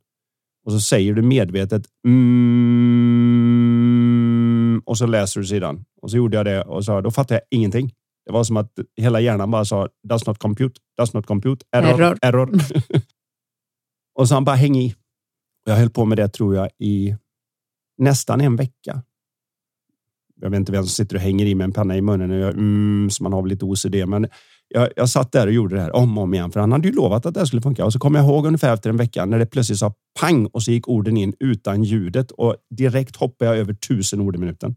[0.64, 3.58] och så säger du medvetet mm,
[4.84, 5.84] och så läser du sidan.
[6.02, 7.92] Och så gjorde jag det och så då fattade jag ingenting.
[8.28, 12.00] Det var som att hela hjärnan bara sa does not compute, does not compute, error,
[12.00, 12.18] error.
[12.22, 12.50] error.
[14.14, 14.94] och så han bara häng i.
[15.66, 17.16] Jag höll på med det tror jag i
[17.98, 19.02] nästan en vecka.
[20.40, 22.38] Jag vet inte vem som sitter och hänger i med en penna i munnen och
[22.38, 24.28] gör mm, så man har lite OCD, men
[24.68, 26.88] jag, jag satt där och gjorde det här om och om igen, för han hade
[26.88, 27.84] ju lovat att det skulle funka.
[27.84, 30.62] Och så kom jag ihåg ungefär efter en vecka när det plötsligt sa pang och
[30.62, 34.76] så gick orden in utan ljudet och direkt hoppade jag över tusen ord i minuten.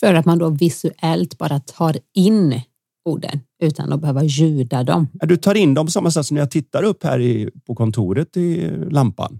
[0.00, 2.60] För att man då visuellt bara tar in
[3.04, 5.08] orden utan att behöva ljuda dem.
[5.12, 7.74] Du tar in dem på samma sätt som när jag tittar upp här i, på
[7.74, 9.38] kontoret i lampan.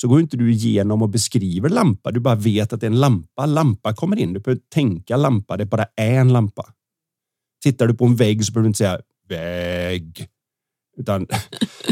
[0.00, 2.10] Så går inte du igenom och beskriver lampa.
[2.10, 3.46] Du bara vet att det är en lampa.
[3.46, 4.32] Lampa kommer in.
[4.32, 5.56] Du behöver tänka lampa.
[5.56, 6.72] Det bara är en lampa.
[7.62, 10.28] Tittar du på en vägg så behöver du inte säga vägg.
[10.96, 11.26] Utan...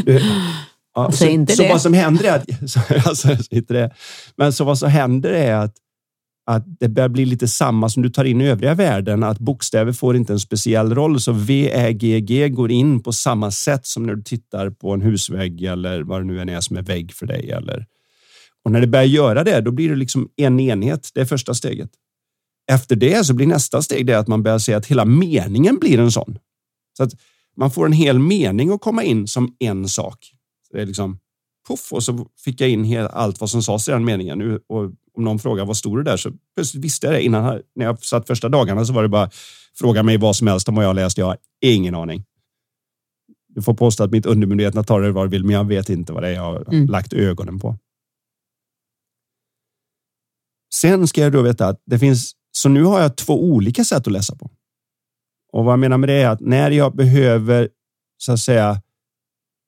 [0.95, 2.69] ja, så, så, vad som händer är att...
[2.71, 3.93] Så, alltså, inte det.
[4.35, 5.75] Men så vad som händer är att,
[6.55, 9.23] att det börjar bli lite samma som du tar in i övriga världen.
[9.23, 11.19] Att bokstäver får inte en speciell roll.
[11.19, 14.93] Så V, Ä, G, G går in på samma sätt som när du tittar på
[14.93, 17.51] en husvägg eller vad det nu än är som är vägg för dig.
[17.51, 17.85] Eller,
[18.65, 21.09] och när det börjar göra det, då blir det liksom en enhet.
[21.13, 21.89] Det är första steget.
[22.71, 25.99] Efter det så blir nästa steg det att man börjar se att hela meningen blir
[25.99, 26.37] en sån.
[26.97, 27.11] Så att
[27.57, 30.31] man får en hel mening att komma in som en sak.
[30.67, 31.19] Så det är liksom
[31.67, 34.59] puff och så fick jag in allt vad som sades i den meningen.
[34.69, 37.23] Och om någon frågar vad stod det där så plötsligt visste jag det.
[37.23, 39.29] Innan när jag satt första dagarna så var det bara
[39.77, 41.17] fråga mig vad som helst om vad jag läst.
[41.17, 42.25] Jag har ingen aning.
[43.47, 46.13] Du får påstå att mitt undermedvetna tar det vad det vill, men jag vet inte
[46.13, 46.87] vad det är jag har mm.
[46.87, 47.77] lagt ögonen på.
[50.73, 54.07] Sen ska jag då veta att det finns så nu har jag två olika sätt
[54.07, 54.49] att läsa på.
[55.53, 57.69] Och vad jag menar med det är att när jag behöver
[58.17, 58.81] så att säga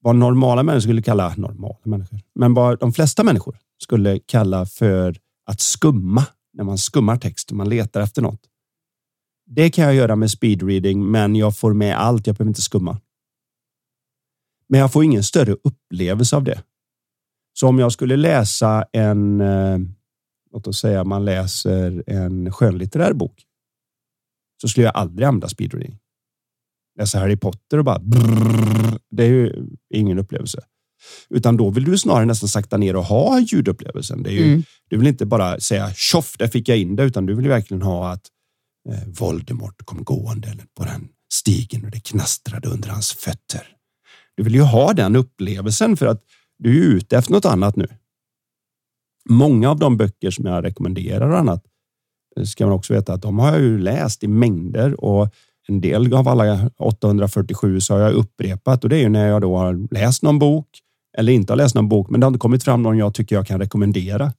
[0.01, 5.17] vad normala människor skulle kalla normala människor, men vad de flesta människor skulle kalla för
[5.45, 8.41] att skumma när man skummar text och man letar efter något.
[9.45, 12.27] Det kan jag göra med speedreading, men jag får med allt.
[12.27, 13.01] Jag behöver inte skumma.
[14.67, 16.63] Men jag får ingen större upplevelse av det.
[17.53, 19.79] Så om jag skulle läsa en, eh,
[20.51, 23.43] låt oss säga man läser en skönlitterär bok,
[24.61, 25.99] så skulle jag aldrig använda speedreading.
[26.99, 30.61] Läsa Harry Potter och bara brrr, det är ju ingen upplevelse.
[31.29, 34.23] Utan då vill du snarare nästan sakta ner och ha ljudupplevelsen.
[34.23, 34.63] Det är ju, mm.
[34.89, 37.81] Du vill inte bara säga tjoff, där fick jag in det, utan du vill verkligen
[37.81, 38.27] ha att
[38.89, 43.67] eh, Voldemort kom gående på den stigen och det knastrade under hans fötter.
[44.35, 46.23] Du vill ju ha den upplevelsen för att
[46.59, 47.87] du är ute efter något annat nu.
[49.29, 51.63] Många av de böcker som jag rekommenderar och annat
[52.37, 55.33] eh, ska man också veta att de har jag ju läst i mängder och
[55.67, 59.41] en del av alla 847 så har jag upprepat och det är ju när jag
[59.41, 60.67] då har läst någon bok
[61.17, 63.35] eller inte har läst någon bok, men det har inte kommit fram någon jag tycker
[63.35, 64.33] jag kan rekommendera.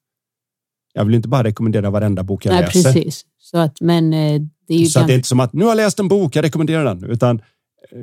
[0.92, 2.92] Jag vill inte bara rekommendera varenda bok jag Nej, läser.
[2.92, 3.24] Precis.
[3.38, 5.64] Så att, men eh, det är ju så att det är inte som att nu
[5.64, 7.36] har jag läst en bok, jag rekommenderar den, utan
[7.92, 7.98] eh,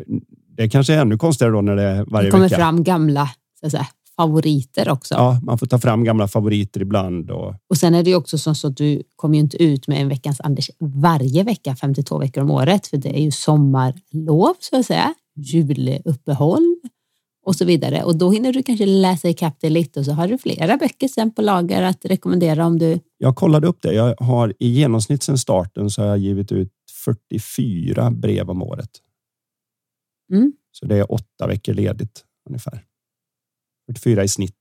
[0.58, 2.56] det kanske är ännu konstigare då när det är varje det kommer vecka.
[2.56, 3.30] fram gamla
[3.60, 5.16] så att säga, favoriter också.
[5.16, 7.32] Ja, man får ta fram gamla favoriter ibland.
[7.32, 10.02] Och, och sen är det ju också så att du kommer ju inte ut med
[10.02, 14.80] en veckans Anders varje vecka, 52 veckor om året, för det är ju sommarlov så
[14.80, 16.76] att säga, juluppehåll
[17.44, 18.04] och så vidare.
[18.04, 21.08] Och då hinner du kanske läsa ikapp det lite och så har du flera böcker
[21.08, 23.00] sen på lager att rekommendera om du...
[23.18, 23.94] Jag kollade upp det.
[23.94, 26.74] Jag har i genomsnitt sedan starten så har jag givit ut
[27.06, 28.90] 44 brev om året.
[30.32, 30.54] Mm.
[30.72, 32.86] Så det är åtta veckor ledigt ungefär.
[33.88, 34.58] 44 i snitt.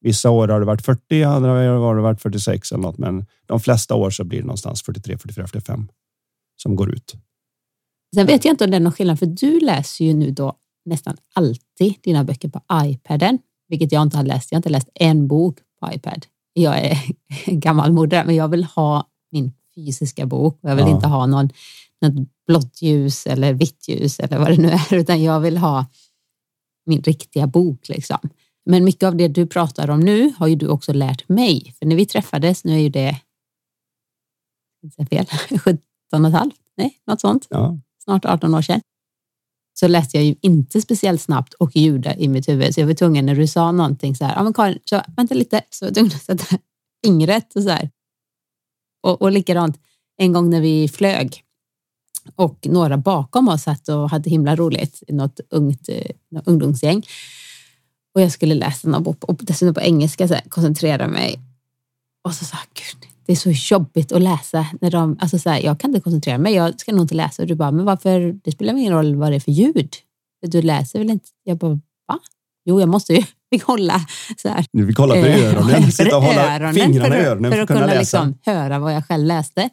[0.00, 3.26] Vissa år har det varit 40, andra år har det varit 46 eller något, men
[3.46, 5.88] de flesta år så blir det någonstans 43, 44, 45
[6.56, 7.14] som går ut.
[8.14, 10.58] Sen vet jag inte om det är någon skillnad, för du läser ju nu då
[10.84, 14.52] nästan alltid dina böcker på iPaden, vilket jag inte har läst.
[14.52, 16.26] Jag har inte läst en bok på iPad.
[16.52, 16.98] Jag är
[17.46, 20.58] gammal moder, men jag vill ha min fysiska bok.
[20.62, 20.90] Jag vill ja.
[20.90, 21.50] inte ha någon,
[22.00, 25.86] något blått ljus eller vitt ljus eller vad det nu är, utan jag vill ha
[26.86, 27.88] min riktiga bok.
[27.88, 28.18] Liksom.
[28.64, 31.74] Men mycket av det du pratar om nu har ju du också lärt mig.
[31.78, 33.16] För när vi träffades, nu är ju det
[35.10, 35.26] fel,
[35.58, 35.78] 17
[36.10, 37.46] och ett halvt, nej, något sånt.
[37.50, 37.78] Ja.
[38.04, 38.80] Snart 18 år sedan.
[39.82, 42.74] Så läste jag ju inte speciellt snabbt och ljuda i mitt huvud.
[42.74, 45.34] Så jag var tvungen när du sa någonting så här, ja men Karin, så, vänta
[45.34, 46.58] lite, så var jag tvungen att sätta
[47.04, 47.90] fingret och så här.
[49.02, 49.80] Och, och likadant
[50.16, 51.42] en gång när vi flög
[52.36, 57.06] och några bakom oss satt och hade himla roligt i något ungt eh, något ungdomsgäng.
[58.14, 61.40] Och jag skulle läsa någon bok och dessutom på engelska, så här, koncentrera mig.
[62.24, 65.50] Och så sa jag, gud, det är så jobbigt att läsa när de, alltså så
[65.50, 67.42] här, jag kan inte koncentrera mig, jag ska nog inte läsa.
[67.42, 69.94] Och du bara, men varför, det spelar ingen roll vad det är för ljud.
[70.46, 71.28] Du läser väl inte?
[71.44, 72.18] Jag bara, va?
[72.64, 74.00] Jo, jag måste ju fick hålla
[74.36, 74.64] så här.
[74.72, 77.68] Du fick hålla för öronen, sitta och hålla öronen fingrarna i öronen för, för att,
[77.68, 79.70] kunna, kunna liksom höra vad jag själv läste.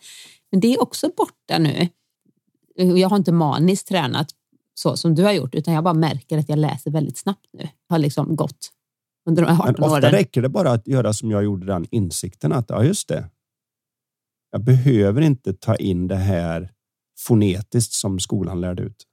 [0.52, 1.88] Men det är också borta nu.
[2.76, 4.28] Jag har inte maniskt tränat
[4.74, 7.70] så som du har gjort, utan jag bara märker att jag läser väldigt snabbt nu.
[7.88, 8.72] Jag har liksom gått
[9.30, 10.12] under de här 18 Men ofta åren.
[10.12, 13.30] räcker det bara att göra som jag gjorde den insikten att ja, just det.
[14.52, 16.72] Jag behöver inte ta in det här
[17.20, 19.06] fonetiskt som skolan lärde ut.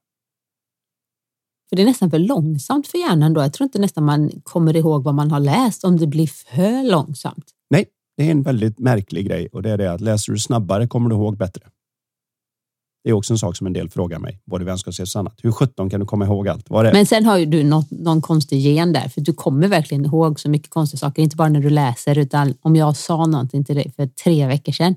[1.69, 3.41] För det är nästan för långsamt för hjärnan då.
[3.41, 6.91] Jag tror inte nästan man kommer ihåg vad man har läst om det blir för
[6.91, 7.45] långsamt.
[7.71, 10.87] Nej, det är en väldigt märklig grej och det är det att läser du snabbare
[10.87, 11.63] kommer du ihåg bättre.
[13.05, 15.39] Det är också en sak som en del frågar mig, både vänskapsresa och annat.
[15.43, 16.71] Hur sjutton kan du komma ihåg allt?
[16.71, 19.69] Vad är Men sen har ju du något, någon konstig gen där, för du kommer
[19.69, 21.23] verkligen ihåg så mycket konstiga saker.
[21.23, 24.73] Inte bara när du läser, utan om jag sa någonting till dig för tre veckor
[24.73, 24.97] sedan,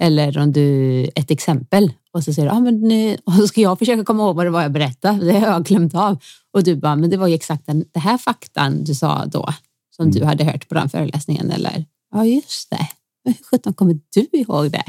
[0.00, 3.60] eller om du, ett exempel, och så säger du, ah, men nu, och så ska
[3.60, 6.18] jag försöka komma ihåg vad det var jag berättade, det har jag glömt av.
[6.52, 9.48] Och du bara, men det var ju exakt den det här faktan du sa då,
[9.96, 10.14] som mm.
[10.14, 11.84] du hade hört på den föreläsningen, eller?
[12.14, 12.88] Ja, just det.
[13.24, 14.84] Hur sjutton kommer du ihåg det?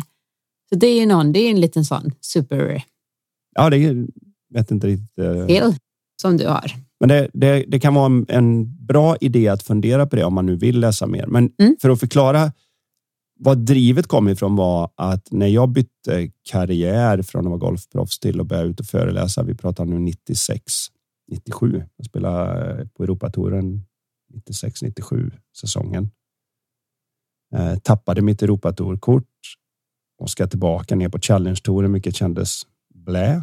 [0.70, 2.84] Så det är någon, det är en liten sån super...
[3.56, 4.08] Ja, det är,
[4.54, 5.20] vet inte riktigt.
[5.20, 5.48] Uh...
[5.48, 5.76] Skill
[6.22, 6.76] som du har.
[7.00, 10.34] Men det, det, det, kan vara en, en, bra idé att fundera på det om
[10.34, 11.28] man nu vill läsa mer.
[11.28, 11.76] Men mm.
[11.82, 12.52] för att förklara
[13.40, 18.40] vad drivet kom ifrån var att när jag bytte karriär från att vara golfproffs till
[18.40, 19.44] att börja ut och föreläsa.
[19.44, 20.64] Vi pratar nu 96,
[21.28, 21.84] 97.
[21.98, 23.86] Jag spelade eh, på Europatouren
[24.34, 26.12] 96, 97 säsongen.
[27.56, 29.24] Eh, tappade mitt Europatourkort
[30.20, 32.62] och ska tillbaka ner på Challenge-touren, vilket kändes
[32.94, 33.42] blä.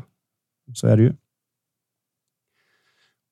[0.75, 1.13] Så är det ju.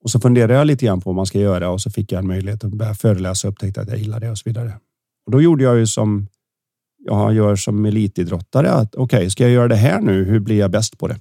[0.03, 2.19] Och så funderade jag lite grann på vad man ska göra och så fick jag
[2.19, 4.79] en möjlighet att börja föreläsa och upptäckte att jag gillar det och så vidare.
[5.25, 6.27] Och då gjorde jag ju som
[7.05, 8.71] jag gör som elitidrottare.
[8.71, 10.23] Att okej, okay, ska jag göra det här nu?
[10.23, 11.19] Hur blir jag bäst på det?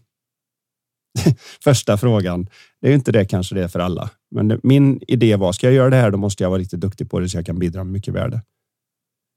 [1.64, 2.46] Första frågan.
[2.80, 5.74] Det är inte det kanske det är för alla, men min idé var ska jag
[5.74, 7.84] göra det här, då måste jag vara riktigt duktig på det så jag kan bidra
[7.84, 8.42] med mycket värde.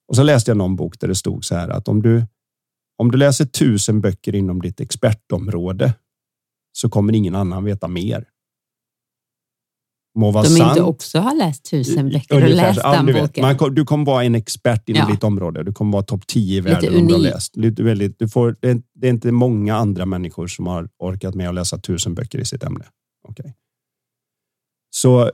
[0.08, 2.26] Och så läste jag någon bok där det stod så här att om du
[2.98, 5.94] om du läser tusen böcker inom ditt expertområde
[6.72, 8.26] så kommer ingen annan veta mer.
[10.16, 10.70] Må vara De sant.
[10.70, 13.58] inte också har läst tusen böcker och läst ja, den boken.
[13.60, 15.14] Man, du kommer vara en expert inom ja.
[15.14, 15.64] ditt område.
[15.64, 17.56] Du kommer vara topp 10 i världen Lite om du har läst.
[17.56, 18.70] Lite, väldigt, du får, det,
[19.02, 22.64] är, inte många andra människor som har orkat med att läsa tusen böcker i sitt
[22.64, 22.86] ämne.
[23.28, 23.52] Okay.
[24.90, 25.32] Så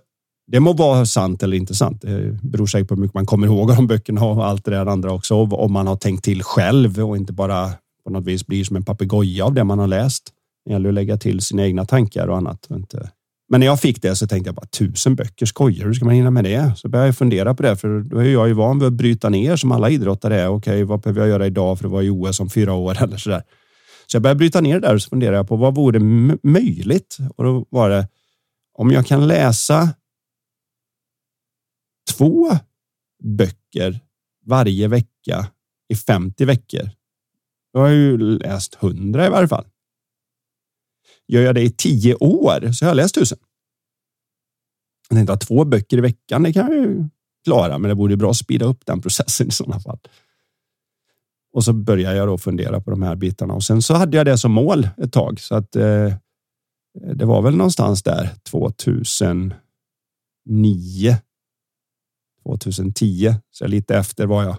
[0.52, 2.02] det må vara sant eller inte sant.
[2.02, 4.72] Det beror säkert på hur mycket man kommer ihåg av de böckerna och allt det
[4.72, 5.36] där andra också.
[5.36, 7.72] Om man har tänkt till själv och inte bara
[8.04, 10.34] på något vis blir som en papegoja av det man har läst.
[10.66, 12.68] Det gäller att lägga till sina egna tankar och annat.
[13.52, 16.14] Men när jag fick det så tänkte jag bara tusen böcker, skojar Hur ska man
[16.14, 16.74] hinna med det?
[16.78, 19.30] Så började jag fundera på det, för då är jag ju van vid att bryta
[19.30, 20.48] ner som alla idrottare är.
[20.48, 23.18] Okej, vad behöver jag göra idag för att vara i OS om fyra år eller
[23.18, 23.44] så där?
[24.08, 26.00] Så jag började bryta ner det där och så funderade jag på vad vore
[26.44, 27.18] möjligt?
[27.36, 28.08] Och då var det
[28.74, 29.90] om jag kan läsa
[32.18, 32.52] två
[33.24, 34.00] böcker
[34.46, 35.48] varje vecka
[35.90, 36.90] i 50 veckor.
[37.74, 39.66] Då har jag ju läst 100 i varje fall.
[41.32, 43.38] Gör jag det i tio år så har jag läst tusen.
[45.10, 47.10] Jag tänkte att två böcker i veckan, det kan jag ju
[47.44, 50.00] klara, men det vore bra att speeda upp den processen i sådana fall.
[51.54, 54.26] Och så började jag då fundera på de här bitarna och sen så hade jag
[54.26, 56.14] det som mål ett tag så att eh,
[57.16, 59.56] det var väl någonstans där 2009
[62.44, 64.58] 2010, så lite efter var jag.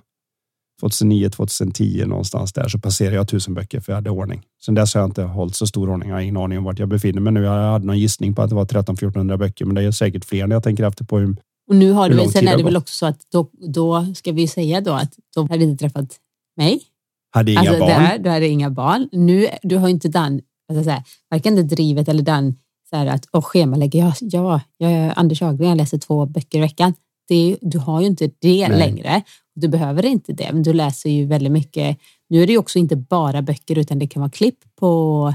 [0.82, 4.42] 2009, 2010 någonstans där så passerade jag tusen böcker för jag hade ordning.
[4.64, 6.08] Sen dess har jag inte hållit så stor ordning.
[6.08, 7.42] Jag har ingen aning om vart jag befinner mig nu.
[7.42, 10.24] Jag hade någon gissning på att det var 13 1400 böcker, men det är säkert
[10.24, 11.36] fler när jag tänker efter på hur
[11.68, 14.48] och nu har du sen är det väl också så att då, då ska vi
[14.48, 16.16] säga då att de hade inte träffat
[16.56, 16.82] mig.
[17.30, 17.88] Hade inga alltså, barn.
[17.88, 19.08] Där, du hade inga barn.
[19.12, 22.54] Nu, du har inte den, alltså så här, varken det drivet eller den
[22.90, 24.00] så här att och schemalägger.
[24.00, 26.94] Ja, ja, jag är Anders Haggren, jag läser två böcker i veckan
[27.28, 28.78] det, du har ju inte det Nej.
[28.78, 29.22] längre.
[29.54, 31.98] Du behöver inte det, men du läser ju väldigt mycket.
[32.28, 35.34] Nu är det ju också inte bara böcker utan det kan vara klipp på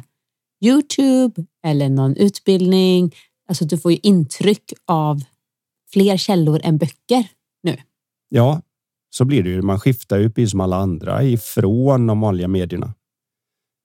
[0.65, 3.15] Youtube eller någon utbildning.
[3.49, 5.23] Alltså du får ju intryck av
[5.93, 7.27] fler källor än böcker
[7.63, 7.77] nu.
[8.29, 8.61] Ja,
[9.09, 9.61] så blir det ju.
[9.61, 12.93] Man skiftar ju precis som alla andra ifrån de vanliga medierna.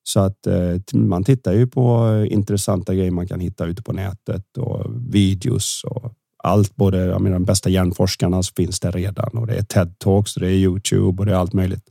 [0.05, 4.59] Så att eh, man tittar ju på intressanta grejer man kan hitta ute på nätet
[4.59, 9.55] och videos och allt, både jag menar, de bästa hjärnforskarna finns där redan och det
[9.55, 11.89] är TED Talks, det är Youtube och det är allt möjligt.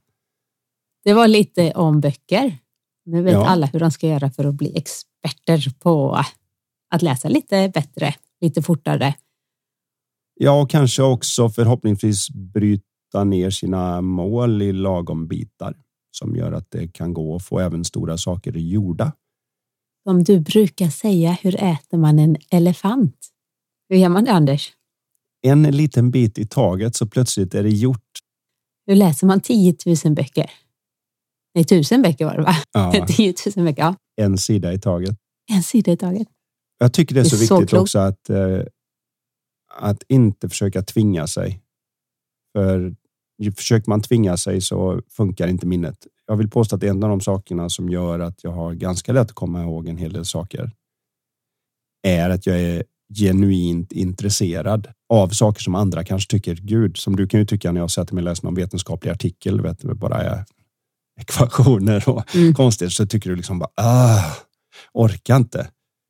[1.03, 2.57] Det var lite om böcker.
[3.05, 3.47] Nu vet ja.
[3.47, 6.23] alla hur de ska göra för att bli experter på
[6.89, 9.13] att läsa lite bättre, lite fortare.
[10.39, 15.75] Ja, och kanske också förhoppningsvis bryta ner sina mål i lagom bitar
[16.11, 19.11] som gör att det kan gå att få även stora saker gjorda.
[20.03, 23.27] Som du brukar säga, hur äter man en elefant?
[23.91, 24.73] Hur gör man det, Anders?
[25.41, 28.09] En liten bit i taget så plötsligt är det gjort.
[28.87, 29.75] Hur läser man 10
[30.05, 30.51] 000 böcker?
[31.55, 32.55] Nej, tusen böcker var det va?
[32.71, 33.05] Ja.
[33.07, 33.95] 10 000 böcker, ja.
[34.15, 35.17] En sida i taget.
[35.51, 36.27] En sida i taget.
[36.77, 38.61] Jag tycker det är, det är så viktigt så också att, eh,
[39.73, 41.61] att inte försöka tvinga sig.
[42.53, 42.95] För
[43.55, 46.07] försöker man tvinga sig så funkar inte minnet.
[46.27, 49.29] Jag vill påstå att en av de sakerna som gör att jag har ganska lätt
[49.29, 50.71] att komma ihåg en hel del saker
[52.07, 52.83] är att jag är
[53.15, 57.81] genuint intresserad av saker som andra kanske tycker, gud, som du kan ju tycka när
[57.81, 60.45] jag sätter mig och läser någon vetenskaplig artikel, vet du, bara är
[61.21, 62.53] ekvationer och mm.
[62.53, 64.35] konstigt, så tycker du liksom bara, ah,
[64.93, 65.67] orkar inte.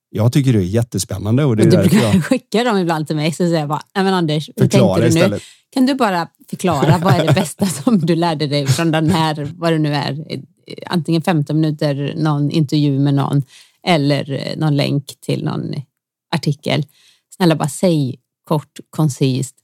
[0.09, 1.45] Jag tycker det är jättespännande.
[1.45, 2.23] Och det du brukar jag...
[2.25, 5.29] skicka dem ibland till mig, så säger jag bara, nej men Anders, hur tänkte du
[5.29, 5.39] nu?
[5.73, 9.51] Kan du bara förklara vad är det bästa som du lärde dig från den här,
[9.55, 10.25] vad det nu är,
[10.85, 13.43] antingen 15 minuter, någon intervju med någon
[13.87, 15.73] eller någon länk till någon
[16.31, 16.85] artikel.
[17.35, 19.55] Snälla bara säg kort, koncist.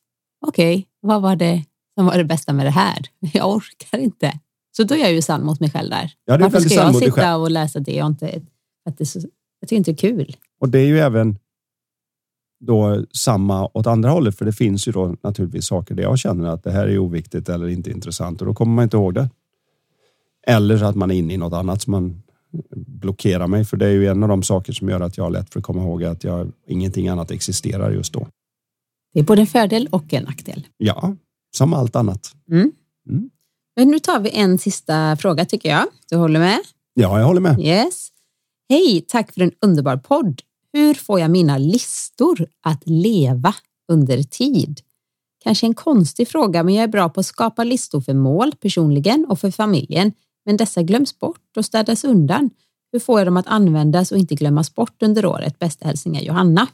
[0.47, 1.63] Okej, okay, vad var det
[1.97, 2.97] som var det bästa med det här?
[3.33, 4.39] Jag orkar inte.
[4.77, 6.11] Så då är jag ju sann mot mig själv där.
[6.25, 8.41] Ja, Varför ska jag sitta och läsa det och inte...
[8.85, 9.19] Att det så,
[9.59, 10.35] jag tycker inte det är kul.
[10.59, 11.37] Och det är ju även
[12.59, 16.47] då samma åt andra hållet, för det finns ju då naturligtvis saker där jag känner
[16.47, 19.29] att det här är oviktigt eller inte intressant och då kommer man inte ihåg det.
[20.47, 22.23] Eller att man är inne i något annat som man
[22.75, 25.31] blockera mig, för det är ju en av de saker som gör att jag har
[25.31, 28.27] lätt för att komma ihåg att jag, ingenting annat existerar just då.
[29.13, 30.67] Det är både en fördel och en nackdel.
[30.77, 31.15] Ja,
[31.57, 32.35] som allt annat.
[32.51, 32.71] Mm.
[33.09, 33.29] Mm.
[33.75, 35.85] Men nu tar vi en sista fråga tycker jag.
[36.09, 36.59] Du håller med?
[36.93, 37.59] Ja, jag håller med.
[37.59, 38.09] Yes.
[38.69, 40.41] Hej, tack för en underbar podd.
[40.73, 43.55] Hur får jag mina listor att leva
[43.91, 44.81] under tid?
[45.43, 49.25] Kanske en konstig fråga, men jag är bra på att skapa listor för mål personligen
[49.29, 50.11] och för familjen
[50.47, 52.49] men dessa glöms bort och städas undan.
[52.91, 55.59] Hur får jag dem att användas och inte glömmas bort under året?
[55.59, 56.67] Bästa hälsningar Johanna.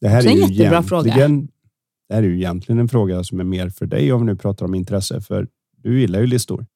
[0.00, 1.28] Det här är, är en jättebra fråga.
[2.08, 4.36] Det här är ju egentligen en fråga som är mer för dig om vi nu
[4.36, 6.66] pratar om intresse, för du gillar ju listor.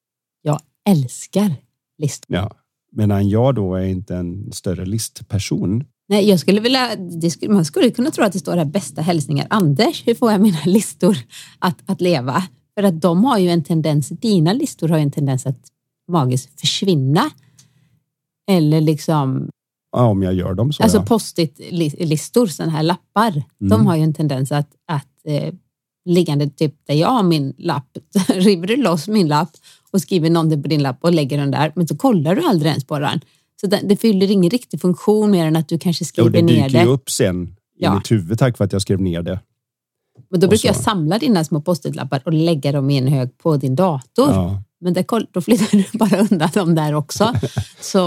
[0.89, 1.55] älskar
[1.97, 2.35] listor.
[2.35, 2.51] Ja,
[2.91, 5.83] medan jag då är inte en större listperson.
[6.07, 6.89] Nej, jag skulle vilja,
[7.31, 9.47] skulle, man skulle kunna tro att det står här bästa hälsningar.
[9.49, 11.17] Anders, hur får jag mina listor
[11.59, 12.43] att, att leva?
[12.79, 15.59] För att de har ju en tendens, dina listor har ju en tendens att
[16.11, 17.29] magiskt försvinna.
[18.51, 19.49] Eller liksom
[19.91, 20.83] Ja, om jag gör dem så.
[20.83, 21.05] Alltså ja.
[21.05, 23.69] post-it-listor, sådana här lappar, Mm.
[23.69, 25.53] de har ju en tendens att, att eh,
[26.05, 29.51] liggande typ där jag har min lapp, river du loss min lapp
[29.91, 32.69] och skriver någonting på din lapp och lägger den där, men så kollar du aldrig
[32.69, 33.21] ens på den.
[33.61, 36.41] Så det, det fyller ingen riktig funktion mer än att du kanske Jo, skriver det
[36.41, 36.83] ner dyker det.
[36.85, 37.95] ju upp sen i Ja.
[37.95, 39.39] mitt huvud tack för att jag skrev ner det.
[40.29, 43.57] Men då brukar jag samla dina små post-it-lappar och lägga dem i en hög på
[43.57, 44.29] din dator.
[44.31, 44.63] Ja.
[44.81, 47.33] Men koll- då flyttar du bara undan dem där också.
[47.79, 47.99] Så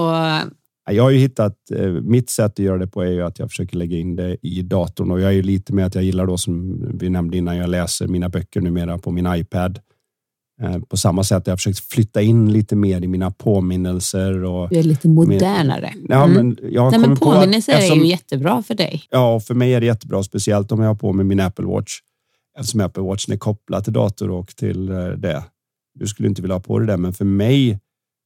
[0.90, 3.50] Jag har ju hittat, eh, mitt sätt att göra det på är ju att jag
[3.50, 6.26] försöker lägga in det i datorn och jag är ju lite med att jag gillar
[6.26, 9.78] då som vi nämnde innan, jag läser mina böcker numera på min iPad.
[10.62, 14.68] Eh, På samma sätt har jag försökt flytta in lite mer i mina påminnelser och
[14.68, 15.92] du är lite modernare.
[16.08, 16.46] Ja, Mm.
[16.46, 19.02] men jag har Nej, men kommit på att påminnelser är eftersom- ju jättebra för dig.
[19.10, 21.92] Ja, för mig är det jättebra, speciellt om jag har på mig min Apple Watch.
[22.58, 25.44] Eftersom Apple Watch är kopplad till dator och till eh, det.
[25.94, 27.78] Du skulle inte vilja ha på det där, men för mig,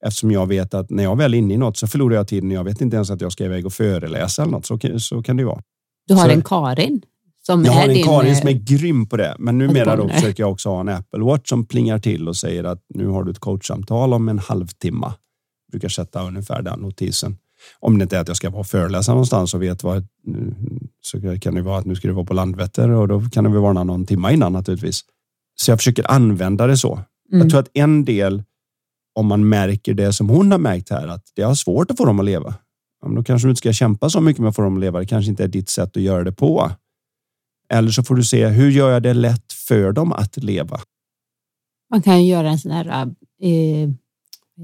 [0.05, 2.51] eftersom jag vet att när jag väl är inne i något så förlorar jag tiden.
[2.51, 4.67] Jag vet inte ens att jag ska iväg och föreläsa eller något.
[4.67, 5.63] Så, så kan det ju vara.
[6.07, 7.03] Du har Så- en Karin
[7.47, 8.05] som Jag är har en din...
[8.05, 10.89] Karin eh, som är grym på det, men numera då försöker jag också ha en
[10.89, 14.39] Apple Watch som plingar till och säger att nu har du ett coachsamtal om en
[14.39, 15.13] halvtimme.
[15.73, 17.37] brukar sätta ungefär den notisen.
[17.81, 20.07] Om det inte är att jag ska vara föreläsare någonstans och vet vad
[21.01, 23.51] så kan det vara att nu ska det vara på Landvetter och då kan det
[23.51, 25.01] väl varna någon timme innan naturligtvis.
[25.55, 26.95] Så jag försöker använda det så.
[27.33, 27.41] Mm.
[27.41, 28.43] Jag tror att en del,
[29.15, 32.05] om man märker det som hon har märkt här, att det har svårt att få
[32.05, 32.55] dem att leva.
[33.03, 34.99] Ja, då kanske du inte ska kämpa så mycket med att få dem att leva.
[34.99, 36.71] Det kanske inte är ditt sätt att göra det på.
[37.69, 40.81] Eller så får du se, hur gör jag det lätt för dem att leva?
[41.91, 42.87] Man kan ju göra en sån här
[43.43, 43.89] eh,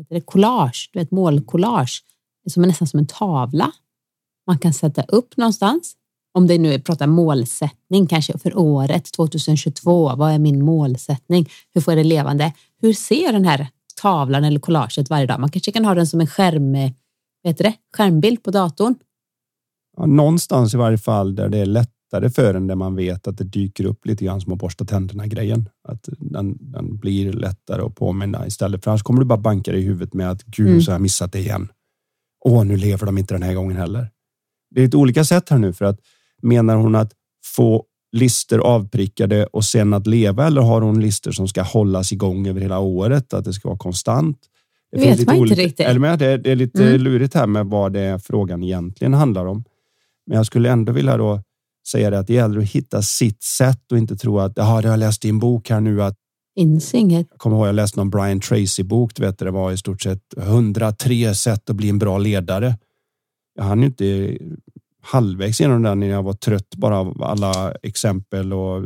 [0.09, 2.05] det, collage, du vet målcollage,
[2.51, 3.73] som är nästan som en tavla.
[4.47, 5.97] Man kan sätta upp någonstans.
[6.35, 10.17] Om det nu är pratar målsättning kanske för året 2022.
[10.17, 11.49] Vad är min målsättning?
[11.75, 12.53] Hur får jag det levande?
[12.81, 13.69] Hur ser den här
[14.03, 15.41] tavlan eller collaget varje dag?
[15.41, 16.93] Man kanske kan ha den som en skärm, eh,
[17.45, 17.75] heter det?
[17.97, 18.95] skärmbild på datorn.
[19.97, 21.67] Ja, någonstans i varje fall där det är
[22.13, 24.85] lättare för en, där man vet att det dyker upp lite grann som att borsta
[24.85, 25.69] tänderna grejen.
[25.89, 29.81] Att den, den blir lättare att påminna istället för annars kommer du bara banka dig
[29.81, 30.81] i huvudet med att gud Mm.
[30.83, 31.69] så har jag missat det igen.
[32.45, 34.11] Åh, nu lever de inte den här gången heller.
[34.75, 35.99] Det är ett olika sätt här nu för att
[36.43, 37.13] menar hon att
[37.57, 37.85] få
[38.17, 42.61] lister avprickade och sen att leva eller har hon lister som ska hållas igång över
[42.61, 43.35] hela året?
[43.35, 44.39] Att det ska vara konstant?
[44.93, 45.87] Det Vet lite man inte olika- riktigt.
[45.87, 47.01] Eller med, det, det är lite Mm.
[47.01, 49.65] lurigt här med vad det är frågan egentligen handlar om.
[50.27, 51.43] Men jag skulle ändå vilja då
[51.89, 54.69] säga det att det gäller att hitta sitt sätt och inte tro att ja, det
[54.69, 56.15] har jag läst en bok här nu att
[56.57, 57.27] Finns inget.
[57.31, 59.15] jag kommer ihåg jag läste någon Brian Tracy bok.
[59.15, 62.75] Du vet, det var i stort sett 103 sätt att bli en bra ledare.
[63.57, 64.39] Jag hann ju inte
[65.03, 68.85] halvvägs genom den när jag var trött bara av alla exempel och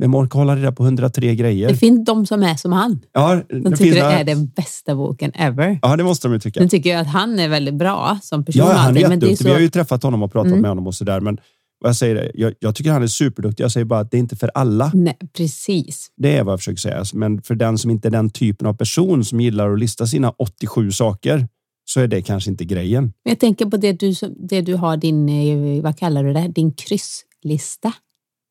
[0.00, 1.68] vem orkar hålla reda på 103 grejer?
[1.68, 3.00] Det finns de som är som han.
[3.12, 5.78] Ja, De det tycker finns det är den bästa boken ever.
[5.82, 6.60] Ja, det måste de ju tycka.
[6.60, 8.58] Sen tycker jag att han är väldigt bra som person.
[8.66, 9.38] Ja, han är allting, men det är jätteduktig.
[9.38, 9.44] så...
[9.48, 10.60] Vi har ju träffat honom och pratat Mm.
[10.62, 11.20] med honom och sådär.
[11.20, 11.42] Men vad
[11.84, 13.64] jag säger, jag, jag tycker han är superduktig.
[13.64, 14.90] Jag säger bara att det är inte för alla.
[14.94, 16.10] Nej, precis.
[16.16, 17.04] Det är vad jag försöker säga.
[17.14, 20.30] Men för den som inte är den typen av person som gillar att lista sina
[20.30, 21.48] 87 saker
[21.84, 23.12] så är det kanske inte grejen.
[23.22, 26.72] Jag tänker på det du, det du har din, eh, vad kallar du det, din
[26.72, 27.92] krysslista.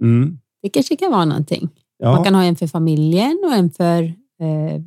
[0.04, 0.40] Mm.
[0.62, 1.70] Det kanske kan vara någonting.
[1.98, 4.82] Ja, Man kan ha en för familjen och en för eh,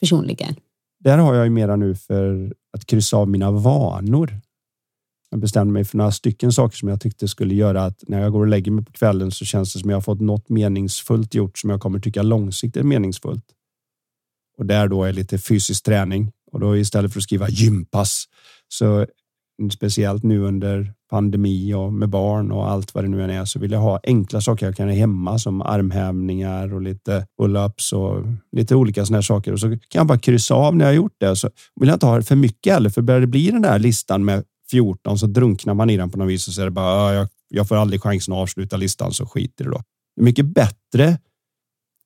[0.00, 0.54] personligen.
[1.00, 4.40] Där har jag ju mera nu för att kryssa av mina vanor.
[5.30, 8.32] Jag bestämde mig för några stycken saker som jag tyckte skulle göra att när jag
[8.32, 11.34] går och lägger mig på kvällen så känns det som jag har fått något meningsfullt
[11.34, 13.44] gjort som jag kommer tycka långsiktigt är meningsfullt.
[14.58, 16.32] Och där då är lite fysisk träning.
[16.52, 18.24] Och då istället för att skriva gympass
[18.68, 19.06] så
[19.72, 23.58] speciellt nu under pandemi och med barn och allt vad det nu än är så
[23.58, 28.24] vill jag ha enkla saker jag kan göra hemma som armhävningar och lite pull-ups och
[28.52, 29.52] lite olika sådana här saker.
[29.52, 31.36] Och så kan jag bara kryssa av när jag har gjort det.
[31.36, 31.50] Så
[31.80, 34.44] vill jag inte ha för mycket heller för börjar det bli den där listan med
[34.70, 37.28] 14 så drunknar man i den på något vis och så är det bara jag,
[37.48, 39.82] jag får aldrig chansen att avsluta listan så skiter det då.
[40.16, 41.04] Det är mycket bättre.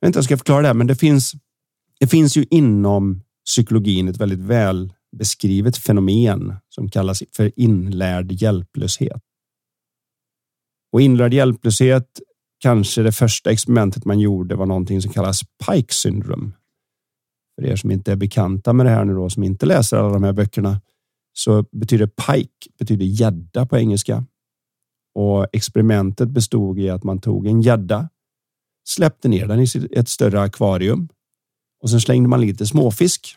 [0.00, 1.32] Jag vet inte hur jag ska förklara det här, men det finns.
[2.00, 9.22] Det finns ju inom psykologin ett väldigt väl beskrivet fenomen som kallas för inlärd hjälplöshet.
[10.92, 12.20] Och inlärd hjälplöshet,
[12.58, 16.54] kanske det första experimentet man gjorde var någonting som kallas Pike syndrom.
[17.54, 20.12] För er som inte är bekanta med det här nu då, som inte läser alla
[20.12, 20.80] de här böckerna,
[21.32, 24.24] så betyder Pike betyder gädda på engelska.
[25.14, 28.08] Och experimentet bestod i att man tog en gädda,
[28.88, 31.08] släppte ner den i ett större akvarium
[31.82, 33.36] och sen slängde man lite småfisk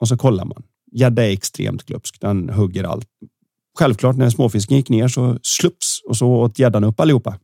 [0.00, 0.62] och så kollar man.
[0.92, 2.20] Gädda är extremt glupsk.
[2.20, 3.08] Den hugger allt.
[3.78, 7.38] Självklart när småfisken gick ner så slups och så åt gäddan upp allihopa.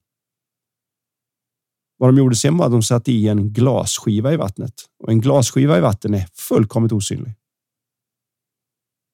[1.98, 5.20] Vad de gjorde sen var att de satte i en glasskiva i vattnet och en
[5.20, 7.34] glasskiva i vatten är fullkomligt osynlig.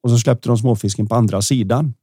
[0.03, 1.93] Och så släppte de småfisken på andra sidan.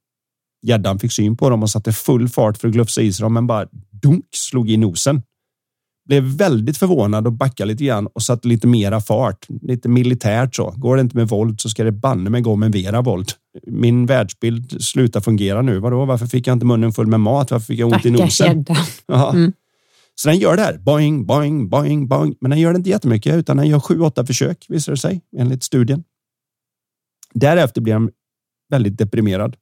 [0.63, 3.35] Gäddan fick syn på dem och satte full fart för att glufsa i sig dem,
[3.35, 3.67] men bara
[4.03, 5.23] dunk slog i nosen.
[6.09, 9.47] Blev väldigt förvånad och backade lite grann och satte lite mera fart.
[9.63, 10.71] Lite militärt så.
[10.77, 13.33] Går det inte med våld så ska det banne mig gå med mera våld.
[13.67, 15.79] Min världsbild slutar fungera nu.
[15.79, 16.05] Vadå?
[16.05, 17.51] Varför fick jag inte munnen full med mat?
[17.51, 18.65] Varför fick jag ont i nosen?
[19.35, 19.53] Mm.
[20.15, 20.79] Så den gör det här.
[20.79, 22.35] Boing, boing, boing, boing.
[22.41, 25.21] Men den gör det inte jättemycket utan den gör sju, åtta försök visar det sig
[25.39, 26.05] enligt studien.
[27.35, 28.11] Därefter blir han
[28.71, 29.57] väldigt deprimerad.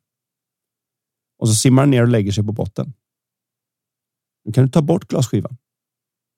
[1.38, 2.92] Och så simmar han ner och lägger sig på botten.
[4.44, 5.56] Nu kan du ta bort glasskivan.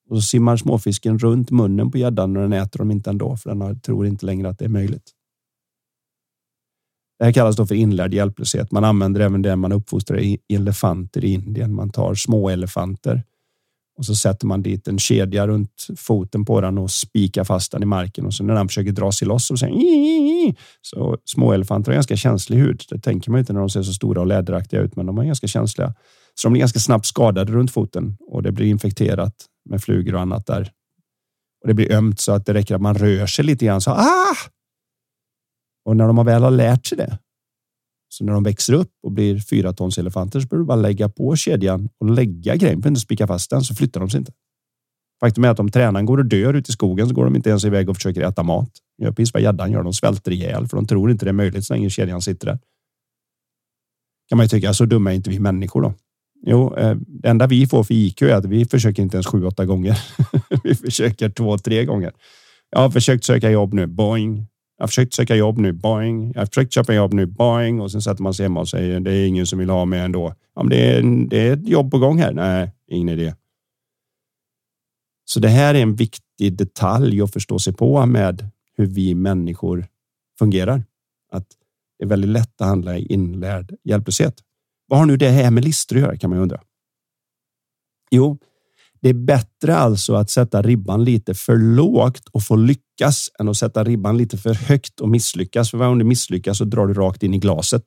[0.09, 3.55] Och så simmar småfisken runt munnen på gäddan och den äter dem inte ändå för
[3.55, 5.11] den tror inte längre att det är möjligt.
[7.19, 8.71] Det här kallas då för inlärd hjälplöshet.
[8.71, 11.73] Man använder även det man uppfostrar i elefanter i Indien.
[11.73, 13.23] Man tar små elefanter
[13.97, 17.83] och så sätter man dit en kedja runt foten på den och spikar fast den
[17.83, 19.75] i marken och så när den försöker dra sig loss och säger
[20.81, 22.83] så små elefanter har ganska känslig hud.
[22.89, 25.23] Det tänker man inte när de ser så stora och läderaktiga ut, men de är
[25.23, 25.93] ganska känsliga.
[26.35, 29.35] Så de blir ganska snabbt skadade runt foten och det blir infekterat
[29.69, 30.71] med flugor och annat där.
[31.61, 33.91] Och det blir ömt så att det räcker att man rör sig lite grann så
[33.91, 34.35] ah!
[35.85, 37.17] Och när de väl har lärt sig det
[38.09, 41.09] så när de växer upp och blir fyra tons elefanter så behöver du bara lägga
[41.09, 42.81] på kedjan och lägga grejen.
[42.81, 44.31] Du inte spika fast den så flyttar de sig inte.
[45.19, 47.49] Faktum är att om tränaren går och dör ute i skogen så går de inte
[47.49, 48.69] ens iväg och försöker äta mat.
[49.01, 49.83] Gör precis vad gäddan gör.
[49.83, 52.59] De svälter ihjäl för de tror inte det är möjligt så länge kedjan sitter där.
[54.29, 55.93] Kan man ju tycka, så dumma är inte vi människor då.
[56.45, 59.45] Jo, eh, det enda vi får för IQ är att vi försöker inte ens sju,
[59.45, 59.99] åtta gånger.
[60.63, 62.13] vi försöker två, tre gånger.
[62.69, 63.87] Jag har försökt söka jobb nu.
[63.87, 64.47] Boing,
[64.77, 66.31] jag har försökt söka jobb nu, boing.
[66.33, 67.81] Jag har försökt köpa jobb nu, boing.
[67.81, 69.99] Och sen sätter man sig hemma och säger det är ingen som vill ha mig
[69.99, 70.33] ändå.
[70.55, 72.33] Ja, men det, är, det är ett jobb på gång här.
[72.33, 73.33] Nej, ingen idé.
[75.25, 79.87] Så det här är en viktig detalj att förstå sig på med hur vi människor
[80.39, 80.83] fungerar.
[81.31, 81.47] Att
[81.99, 84.41] det är väldigt lätt att handla i inlärd hjälplöshet.
[84.87, 86.61] Vad har nu det här med listor att göra kan man undra.
[88.11, 88.37] Jo,
[89.05, 93.57] det är bättre alltså att sätta ribban lite för lågt och få lyckas än att
[93.57, 95.71] sätta ribban lite för högt och misslyckas.
[95.71, 97.83] För varje gång du misslyckas så drar du rakt in i glaset.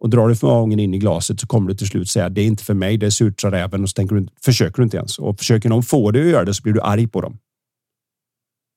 [0.00, 2.28] Och drar du för många gånger in i glaset så kommer du till slut säga
[2.28, 4.76] det är inte för mig, det är surt sa räven och så tänker du, försöker
[4.76, 5.18] du inte ens.
[5.18, 7.38] Och försöker någon få dig att göra det så blir du arg på dem.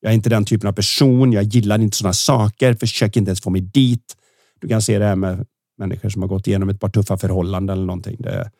[0.01, 1.33] Jag är inte den typen av person.
[1.33, 2.73] Jag gillar inte sådana saker.
[2.73, 4.15] Försök inte ens få mig dit.
[4.59, 5.45] Du kan se det här med
[5.77, 8.15] människor som har gått igenom ett par tuffa förhållanden eller någonting.
[8.19, 8.51] Det är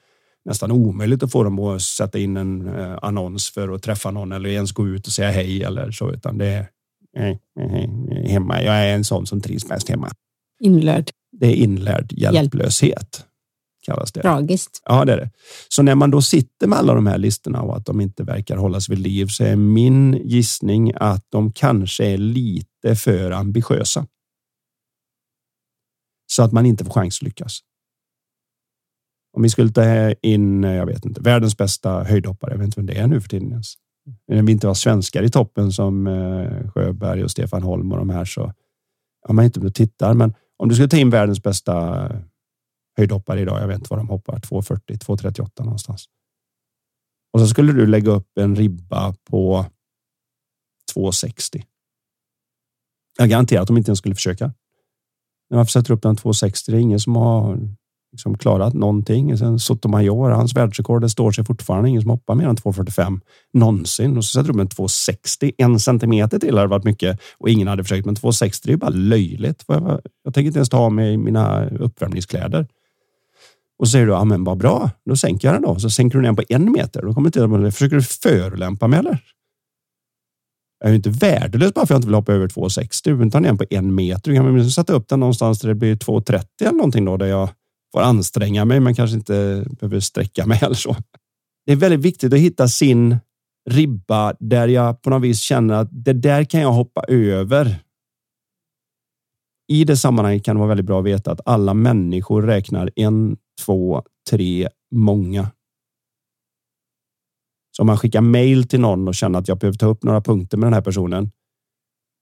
[0.48, 4.32] nästan omöjligt att få dem att sätta in en eh, annons för att träffa någon
[4.32, 6.70] eller ens gå ut och säga hej eller så, utan det är
[7.18, 8.62] eh, eh, hemma.
[8.62, 10.12] Jag är en sån som trivs mest hemma.
[10.60, 11.10] Inlärd.
[11.32, 13.26] Det är inlärd hjälplöshet.
[13.86, 14.22] Kallas det.
[14.22, 14.82] Tragiskt.
[14.86, 15.30] Ja, det är det.
[15.70, 18.58] Så när man då sitter med alla de här listorna och att de inte verkar
[18.58, 24.08] hållas vid liv så är min gissning att de kanske är lite för ambitiösa.
[26.32, 27.60] Så att man inte får chans att lyckas.
[29.38, 32.52] Om vi skulle ta in, eh, jag vet inte, världens bästa höjdhoppare.
[32.52, 33.74] Jag vet inte vem det är nu för tiden ens.
[34.28, 38.10] När vi inte har svenskar i toppen som eh, Sjöberg och Stefan Holm och de
[38.10, 38.54] här så
[39.28, 40.14] ja, man inte tittar.
[40.14, 42.10] Men om du skulle ta in världens bästa
[42.98, 43.62] höjdhoppare idag.
[43.62, 46.06] Jag vet inte vad de hoppar 240, 238 någonstans.
[47.34, 49.66] Och så skulle du lägga upp en ribba på
[50.94, 51.64] 260.
[53.18, 54.54] Jag garanterar att de inte ens skulle försöka.
[55.50, 56.72] Varför sätter du upp den 260?
[56.72, 57.60] Det är ingen som har
[58.12, 59.38] liksom klarat någonting.
[59.38, 61.90] Sen Sotomayor, hans världsrekord, det står sig fortfarande.
[61.90, 63.20] Ingen som hoppar mer än 2,45
[63.54, 64.18] någonsin.
[64.18, 65.52] Och så sätter du upp en 2,60.
[65.58, 68.06] En centimeter till hade varit mycket och ingen hade försökt.
[68.06, 69.64] Men 2,60 är ju bara löjligt.
[69.68, 72.68] Jag, jag tänker inte ens ta av mig mina uppvärmningskläder.
[73.80, 75.80] Och så säger du, ja men vad bra, då sänker jag den då.
[75.80, 77.02] Så sänker du den på en meter.
[77.02, 79.20] Då kommer inte de försöker du förolämpa mig eller?
[80.80, 83.44] Jag är ju inte värdelös bara för att jag inte vill hoppa över 2,60 utan
[83.44, 84.32] den på en meter.
[84.32, 87.26] Du kan väl sätta upp den någonstans där det blir 2,30 eller någonting då där
[87.26, 87.50] jag
[87.92, 90.96] får anstränga mig men kanske inte behöver sträcka mig eller så.
[91.66, 93.18] Det är väldigt viktigt att hitta sin
[93.70, 97.80] ribba där jag på något vis känner att det där kan jag hoppa över.
[99.68, 103.38] I det sammanhanget kan det vara väldigt bra att veta att alla människor räknar en,
[103.66, 105.52] två, tre, många.
[107.78, 110.22] Så om man skickar mail till någon och känner att jag behöver ta upp några
[110.22, 111.32] punkter med den här personen.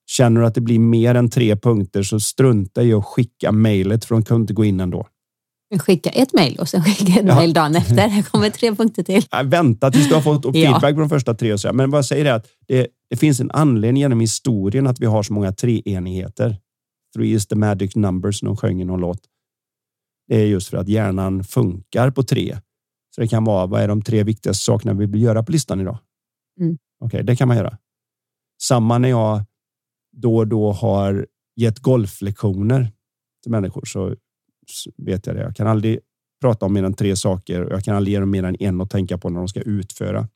[0.09, 4.05] Känner du att det blir mer än tre punkter så strunta i att skicka mejlet
[4.05, 5.07] för de kan inte gå in ändå.
[5.79, 7.35] Skicka ett mejl och sen skicka ett Ja.
[7.35, 8.07] mejl dagen efter.
[8.07, 9.23] Här kommer tre punkter till.
[9.31, 10.51] Nej, Vänta tills du har fått Ja.
[10.51, 11.53] feedback på de första tre.
[11.53, 11.73] Och så.
[11.73, 15.05] Men vad jag säger är att det, det finns en anledning genom historien att vi
[15.05, 16.57] har så många treenigheter.
[17.15, 19.19] Three is the magic number som de sjöng i någon låt.
[20.27, 22.57] Det är just för att hjärnan funkar på tre.
[23.15, 25.81] Så det kan vara, vad är de tre viktigaste sakerna vi vill göra på listan
[25.81, 25.97] idag?
[26.59, 26.77] Mm.
[26.99, 27.77] Okej, det kan man göra.
[28.61, 29.43] Samma när jag
[30.17, 32.91] då och då har gett golflektioner
[33.43, 34.15] till människor så
[34.97, 35.41] vet jag det.
[35.41, 35.99] Jag kan aldrig
[36.41, 38.81] prata om mer än tre saker och jag kan aldrig ge dem mer än en
[38.81, 40.27] att tänka på när de ska utföra.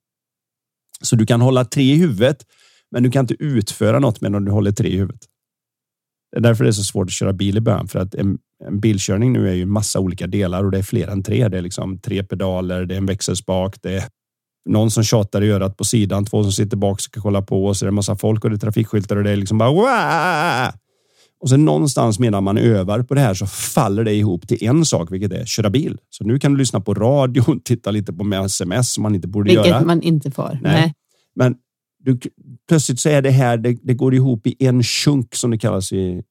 [1.01, 2.45] Så du kan hålla tre i huvudet,
[2.91, 5.21] men du kan inte utföra något medan du håller tre i huvudet.
[6.31, 8.37] Det är därför det är så svårt att köra bil i början, för att en,
[8.65, 11.47] en bilkörning nu är ju massa olika delar och det är fler än tre.
[11.47, 14.03] Det är liksom tre pedaler, det är en växelspak, det är
[14.69, 17.65] någon som tjatar i örat på sidan, två som sitter bak och ska kolla på
[17.65, 19.71] och så är det massa folk och det är trafikskyltar och det är liksom bara
[19.71, 20.73] Wah!
[21.41, 24.85] Och sen någonstans medan man övar på det här så faller det ihop till en
[24.85, 25.97] sak, vilket är köra bil.
[26.09, 29.27] Så nu kan du lyssna på radio, titta lite på med sms som man inte
[29.27, 29.85] borde Vilket göra.
[29.85, 30.59] man inte får.
[30.61, 30.61] Nej.
[30.61, 30.93] Nej.
[31.35, 31.55] Men
[32.03, 32.19] du,
[32.67, 35.91] plötsligt så är det här, det, det går ihop i en chunk som det kallas
[35.91, 36.23] i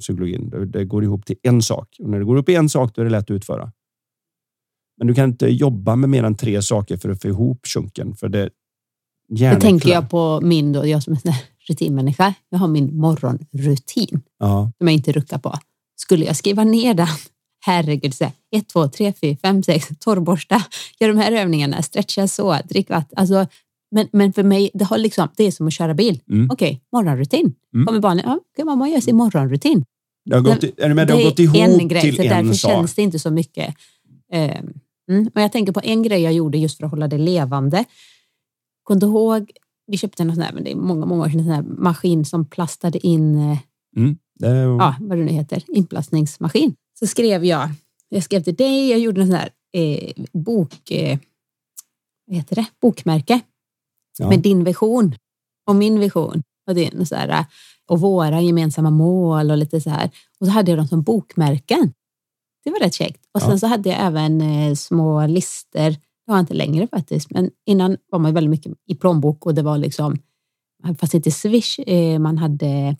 [0.00, 0.50] psykologin.
[0.50, 1.96] Det, det går ihop till en sak.
[2.02, 3.72] Och när det går ihop i en sak då är det lätt att utföra.
[4.98, 8.14] Men du kan inte jobba med mer än tre saker för att få ihop chunken.
[8.14, 8.50] För det,
[9.28, 11.20] Det tänker jag på min, då, jag som är
[11.68, 12.34] rutinmänniska.
[12.48, 15.58] Jag har min morgonrutin Ja, som jag inte ruckar på.
[15.96, 17.06] Skulle jag skriva ner den,
[17.66, 20.62] herregud, så här, ett, två, tre, fyra, fem, sex, torrborsta,
[21.00, 23.18] gör de här övningarna, stretcha så, drick vatten.
[23.18, 23.46] Alltså,
[23.90, 26.20] men, men för mig, det, har liksom, det är som att köra bil.
[26.30, 26.50] Mm.
[26.50, 27.54] Okej, morgonrutin.
[27.74, 27.86] Mm.
[27.86, 29.84] Kommer barnen, ja, okej, mamma gör sin morgonrutin.
[30.24, 31.06] det har gått, är du med?
[31.06, 32.70] Det har är gått ihop en grej, till så en därför sak.
[32.70, 33.74] känns det inte så mycket.
[34.32, 34.60] Eh,
[35.10, 35.30] mm.
[35.34, 37.84] Men jag tänker på en grej jag gjorde just för att hålla det levande.
[38.82, 39.50] Kom du ihåg,
[39.86, 41.62] vi köpte en sån här, men det är många, många år sedan, en sån här
[41.62, 43.58] maskin som plastade in, eh,
[44.42, 44.56] Mm.
[44.56, 46.74] Är, ja, vad det nu heter, inplastningsmaskin.
[46.98, 47.68] Så skrev jag,
[48.08, 51.18] jag skrev till dig, jag gjorde en sån här eh, bok, eh,
[52.26, 53.40] vad heter det, bokmärke
[54.18, 54.28] Ja.
[54.28, 55.14] med din vision
[55.66, 57.44] och min vision och din så här, eh,
[57.86, 60.10] och våra gemensamma mål och lite så här.
[60.40, 61.92] Och så hade jag dem som bokmärken.
[62.64, 63.24] Det var rätt käckt.
[63.34, 63.58] Och sen Ja.
[63.58, 65.90] så hade jag även eh, små lister.
[65.90, 69.54] Det har jag inte längre faktiskt, men innan var man väldigt mycket i plånbok och
[69.54, 70.18] det var liksom,
[70.98, 72.96] fast inte swish, eh, man hade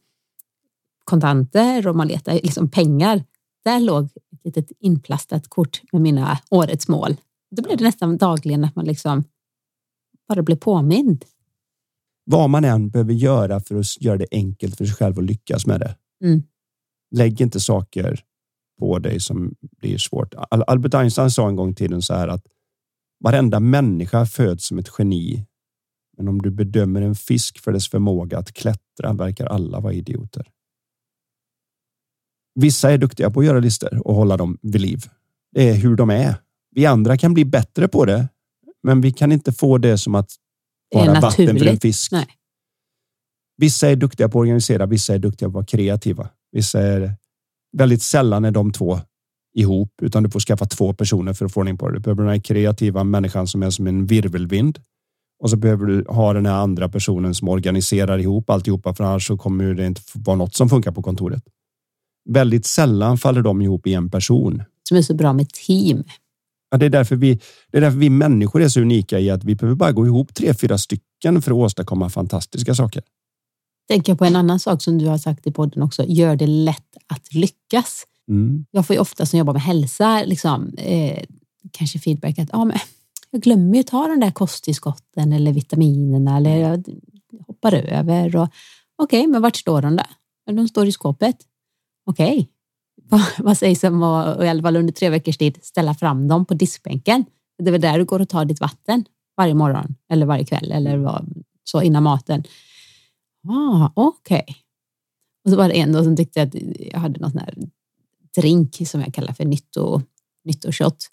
[1.05, 3.25] kontanter och man letade liksom pengar.
[3.65, 7.17] Där låg ett litet inplastat kort med mina årets mål.
[7.57, 9.25] Då blev det nästan dagligen att man liksom
[10.29, 11.25] bara blev påmind.
[12.25, 15.67] vad man än behöver göra för att göra det enkelt för sig själv att lyckas
[15.67, 15.97] med det.
[16.25, 16.43] Mm.
[17.17, 18.25] Lägg inte saker
[18.79, 20.35] på dig som blir svårt.
[20.35, 22.45] Al- Albert Einstein sa en gång i tiden så här att
[23.25, 25.47] varenda människa föds som ett geni.
[26.17, 30.47] Men om du bedömer en fisk för dess förmåga att klättra verkar alla vara idioter.
[32.55, 35.05] Vissa är duktiga på att göra listor och hålla dem vid liv.
[35.53, 36.35] Det är hur de är.
[36.75, 38.29] Vi andra kan bli bättre på det,
[38.83, 40.31] men vi kan inte få det som att
[40.95, 42.13] vara vatten för en fisk.
[42.13, 42.27] Nej.
[43.57, 46.29] Vissa är duktiga på att organisera, vissa är duktiga på att vara kreativa.
[46.53, 47.15] Vissa är
[47.77, 49.01] väldigt sällan är de två
[49.55, 51.95] ihop, utan du får skaffa två personer för att få ordning på det.
[51.95, 54.79] Du behöver den här kreativa människan som är som en virvelvind.
[55.43, 59.27] Och så behöver du ha den här andra personen som organiserar ihop alltihopa, för annars
[59.27, 61.43] så kommer det inte vara något som funkar på kontoret.
[62.29, 64.62] Väldigt sällan faller de ihop i en person.
[64.89, 66.05] Som är så bra med team.
[66.71, 67.41] Ja, det, är därför vi,
[67.71, 70.35] det är därför vi människor är så unika i att vi behöver bara gå ihop
[70.35, 73.03] tre, fyra stycken för att åstadkomma fantastiska saker.
[73.89, 76.05] Tänker på en annan sak som du har sagt i podden också.
[76.09, 78.07] Gör det lätt att lyckas.
[78.29, 78.64] Mm.
[78.71, 81.25] Jag får ju ofta som jobbar med hälsa liksom, eh,
[81.73, 82.79] kanske feedback att ah, men,
[83.31, 86.85] jag glömmer ju ta den där kosttillskotten eller vitaminerna eller jag
[87.47, 88.49] hoppar över.
[88.99, 90.01] Okej, men vart står de?
[90.47, 91.37] Ja, De står i skåpet.
[92.11, 92.51] Okej,
[93.03, 96.45] vad, vad sägs om att i alla fall under tre veckors tid ställa fram dem
[96.45, 97.25] på diskbänken?
[97.59, 99.05] Det är väl där du går och tar ditt vatten
[99.37, 102.45] varje morgon eller varje kväll eller vad, så innan maten.
[103.49, 104.45] Ah, Okej.
[105.45, 107.55] Och så var det en då som tyckte att jag hade någon sån här
[108.37, 110.03] drink som jag kallar för nytto,
[110.45, 111.09] nyttoshot.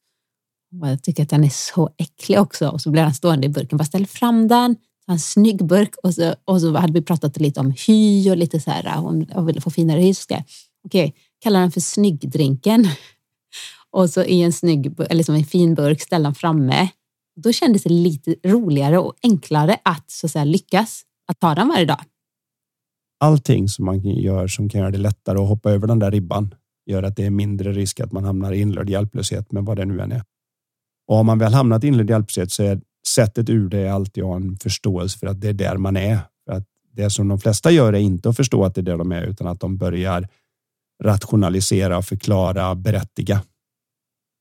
[0.81, 2.69] Och jag tycker att den är så äcklig också.
[2.69, 3.77] Och så blev han stående i burken.
[3.77, 4.75] Bara ställ fram den.
[5.05, 5.95] Så en snygg burk.
[6.03, 8.97] Och så, och så hade vi pratat lite om hy och lite så här.
[8.97, 10.13] Hon, hon ville få finare hy.
[10.13, 10.43] Så ska jag,
[10.87, 12.87] Okej, kalla den för snyggdrinken.
[13.91, 16.89] Och så i en snygg, eller som en fin burk ställa den framme.
[17.43, 21.67] Då kändes det lite roligare och enklare att så att säga, lyckas att ta den
[21.67, 22.01] varje dag.
[23.19, 26.55] allting som man gör som kan göra det lättare att hoppa över den där ribban
[26.85, 29.85] gör att det är mindre risk att man hamnar i inlärd hjälplöshet med vad det
[29.85, 30.23] nu än är.
[31.07, 34.29] Och har man väl hamnat i inlärd hjälplöshet så är sättet ur det alltid att
[34.29, 36.19] ha en förståelse för att det är där man är.
[36.45, 38.97] För att det som de flesta gör är inte att förstå att det är där
[38.97, 40.27] de är utan att de börjar
[41.03, 43.43] rationalisera, förklara, berättiga.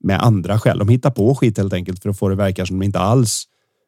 [0.05, 0.79] med andra skäl.
[0.79, 3.45] De hittar på skit helt enkelt för att få det verka som de inte alls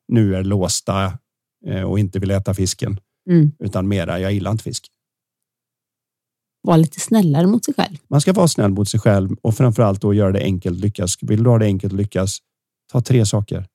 [0.09, 1.19] nu är låsta
[1.67, 3.01] eh, och inte vill äta fisken.
[3.31, 3.53] Mm.
[3.59, 4.87] Utan mera, jag gillar inte fisk.
[6.63, 7.97] Vara lite snällare mot sig själv.
[8.09, 11.17] Man ska vara snäll mot sig själv och framförallt då göra det enkelt lyckas.
[11.23, 12.39] Vill du ha det enkelt lyckas,
[12.93, 13.67] ta tre saker.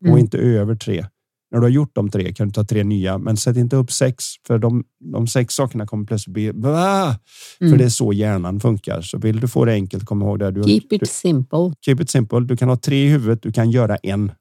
[0.00, 0.18] Gå Mm.
[0.18, 1.06] inte över tre.
[1.54, 3.92] När du har gjort de tre kan du ta tre nya, men sätt inte upp
[3.92, 7.16] sex för de, de sex sakerna kommer plötsligt bli blah,
[7.60, 7.70] Mm.
[7.72, 9.00] för det är så hjärnan funkar.
[9.02, 10.50] Så vill du få det enkelt, kom ihåg det.
[10.50, 11.72] Du, Keep du, it simple.
[11.84, 12.40] keep it simple.
[12.40, 14.32] Du kan ha tre i huvudet, du kan göra en.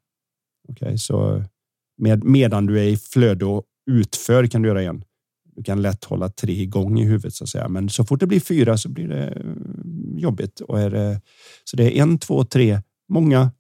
[0.70, 1.44] Okej, så
[2.02, 5.04] med, medan du är i flöde och utför kan du göra en.
[5.56, 8.28] Du kan lätt hålla tre igång i huvudet så att säga, men så fort det
[8.28, 9.42] blir fyra så blir det eh,
[10.22, 10.60] jobbigt.
[10.62, 11.22] Och är det,
[11.64, 13.52] så det är en, två, tre, många.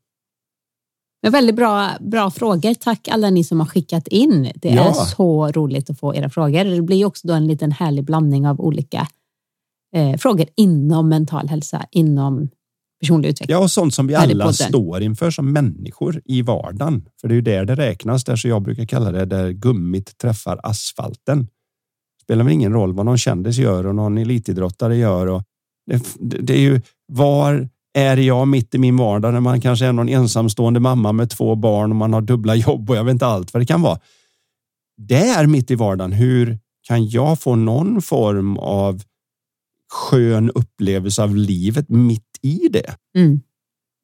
[1.23, 2.73] Men väldigt bra, bra frågor.
[2.73, 4.51] Tack alla ni som har skickat in.
[4.55, 4.93] Det är Ja.
[4.93, 6.63] så roligt att få era frågor.
[6.65, 9.07] Det blir också då en liten härlig blandning av olika
[9.95, 12.49] eh, frågor inom mental hälsa, inom
[13.01, 13.53] personlig utveckling.
[13.55, 17.05] Ja, och sånt som vi alla står inför som människor i vardagen.
[17.21, 20.17] För det är ju där det räknas, där så jag brukar kalla det där gummit
[20.17, 21.47] träffar asfalten.
[22.23, 25.27] Spelar väl ingen roll vad någon kändis gör och någon elitidrottare gör.
[25.27, 25.43] Och
[25.85, 29.93] det, det är ju var är jag mitt i min vardag när man kanske är
[29.93, 33.25] någon ensamstående mamma med två barn och man har dubbla jobb och jag vet inte
[33.25, 33.99] allt vad det kan vara.
[34.97, 39.01] Där mitt i vardagen, hur kan jag få någon form av
[39.91, 42.95] skön upplevelse av livet mitt i det?
[43.17, 43.41] Mm.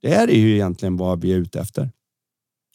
[0.02, 1.92] Det är ju egentligen vad vi är ute efter.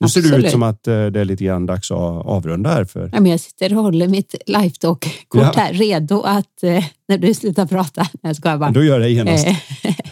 [0.00, 2.84] Nu ser det ut som att eh, det är lite grann dags att avrunda här.
[2.84, 3.10] För...
[3.12, 5.52] Ja, men jag sitter och håller mitt lifetalk-kort Ja.
[5.56, 9.46] här, redo att eh, när du slutar prata, jag skojar bara, Då gör det genast.
[9.46, 9.56] eh,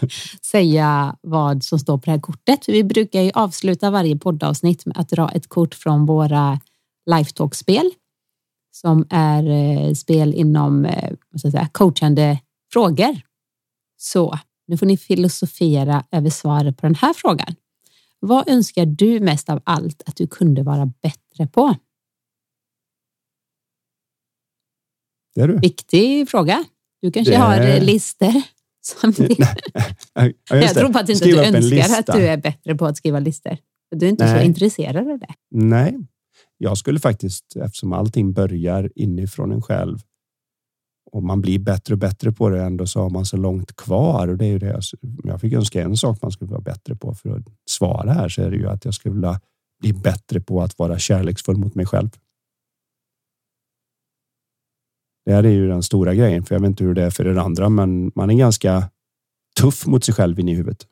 [0.42, 2.68] säga vad som står på det här kortet.
[2.68, 6.60] Vi brukar ju avsluta varje poddavsnitt med att dra ett kort från våra
[7.10, 7.90] lifetalk-spel
[8.74, 10.88] som är spel inom
[11.38, 12.38] ska säga, coachande
[12.72, 13.20] frågor.
[13.96, 17.54] Så nu får ni filosofera över svaret på den här frågan.
[18.24, 21.76] Vad önskar du mest av allt att du kunde vara bättre på?
[25.34, 25.58] Det är du.
[25.58, 26.64] Viktig fråga.
[27.02, 28.32] Du kanske Det- har eh, lister.
[28.84, 29.12] Som
[30.14, 33.18] Ja, jag tror att inte att du önskar att du är bättre på att skriva
[33.20, 33.56] listor.
[33.90, 34.46] Du är inte så Nej.
[34.46, 35.34] intresserad av det.
[35.50, 35.98] Nej,
[36.58, 39.98] jag skulle faktiskt, eftersom allting börjar inifrån en själv
[41.12, 44.28] och man blir bättre och bättre på det ändå så har man så långt kvar
[44.28, 44.66] och det är ju det.
[44.66, 44.82] jag-
[45.24, 48.42] jag fick önska en sak man skulle vara bättre på för att svara här så
[48.42, 49.40] är det ju att jag skulle vilja
[49.80, 52.10] bli bättre på att vara kärleksfull mot mig själv.
[55.24, 57.26] Det här är ju den stora grejen, för jag vet inte hur det är för
[57.26, 58.90] er andra, men man är ganska
[59.60, 60.86] tuff mot sig själv in i huvudet.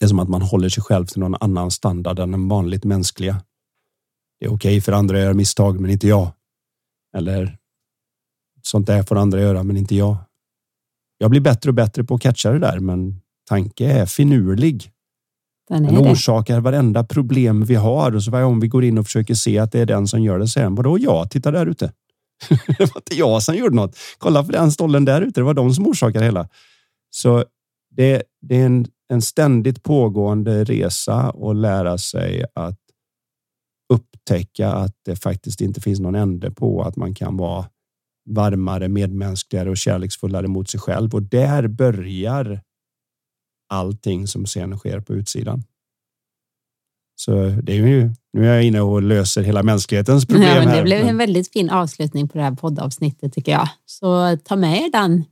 [0.00, 2.84] Det är som att man håller sig själv till någon annan standard än den vanligt
[2.84, 3.42] mänskliga.
[4.40, 6.32] Det är okej för andra att göra misstag, men inte jag.
[7.16, 7.58] Eller
[8.62, 10.16] sånt där får andra göra, men inte jag.
[11.18, 14.90] Jag blir bättre och bättre på att catcha det där, men tanke är finurlig.
[15.68, 16.10] Den Den det.
[16.12, 19.58] orsakar varenda problem vi har och så varje gång vi går in och försöker se
[19.58, 20.74] att det är den som gör det sen.
[20.74, 21.30] Vadå jag?
[21.30, 21.92] Titta där ute.
[22.48, 23.96] det var inte jag som gjorde något.
[24.18, 25.40] Kolla på den stollen där ute.
[25.40, 26.48] Det var de som orsakade det hela.
[27.10, 27.44] Så
[27.90, 32.78] det, det är en, en ständigt pågående resa och lära sig att
[33.92, 37.66] upptäcka att det faktiskt inte finns någon ände på att man kan vara
[38.30, 41.14] varmare, medmänskligare och kärleksfullare mot sig själv.
[41.14, 42.60] Och där börjar
[43.68, 45.62] allting som sen sker på utsidan.
[47.16, 50.64] Så det är ju, nu är jag inne och löser hela mänsklighetens problem Ja, men
[50.68, 50.82] det här.
[50.82, 53.68] blev en väldigt fin avslutning på det här poddavsnittet tycker jag.
[53.86, 55.24] Så ta med er den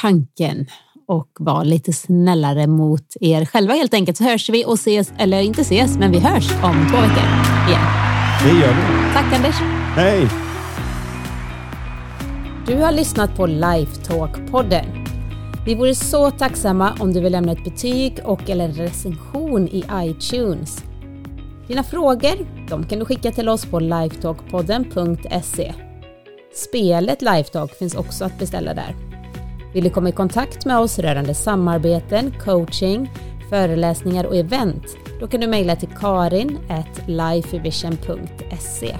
[0.00, 0.66] tanken
[1.08, 4.16] och var lite snällare mot er själva helt enkelt.
[4.18, 7.24] Så hörs vi och ses, eller inte ses, men vi hörs om två veckor
[7.68, 7.86] igen.
[8.44, 9.12] Det gör vi.
[9.14, 9.56] Tack Anders!
[9.94, 10.45] Hej!
[12.66, 14.84] Du har lyssnat på Lifetalk-podden.
[15.66, 19.84] Vi vore så tacksamma om du vill lämna ett betyg och eller en recension i
[19.94, 20.84] iTunes.
[21.68, 25.74] Dina frågor de kan du skicka till oss på lifetalkpodden.se.
[26.54, 28.96] Spelet Lifetalk finns också att beställa där.
[29.74, 33.10] Vill du komma i kontakt med oss rörande samarbeten, coaching,
[33.50, 34.96] föreläsningar och event?
[35.20, 36.58] Då kan du mejla till karin
[37.06, 38.96] lifevision.se.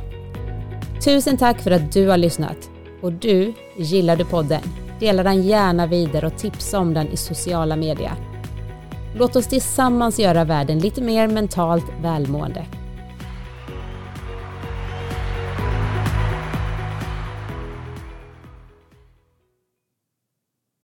[1.04, 2.70] Tusen tack för att du har lyssnat.
[3.00, 4.62] Och du, gillar du podden?
[5.00, 8.12] Dela den gärna vidare och tipsa om den i sociala medier.
[9.14, 12.66] Låt oss tillsammans göra världen lite mer mentalt välmående.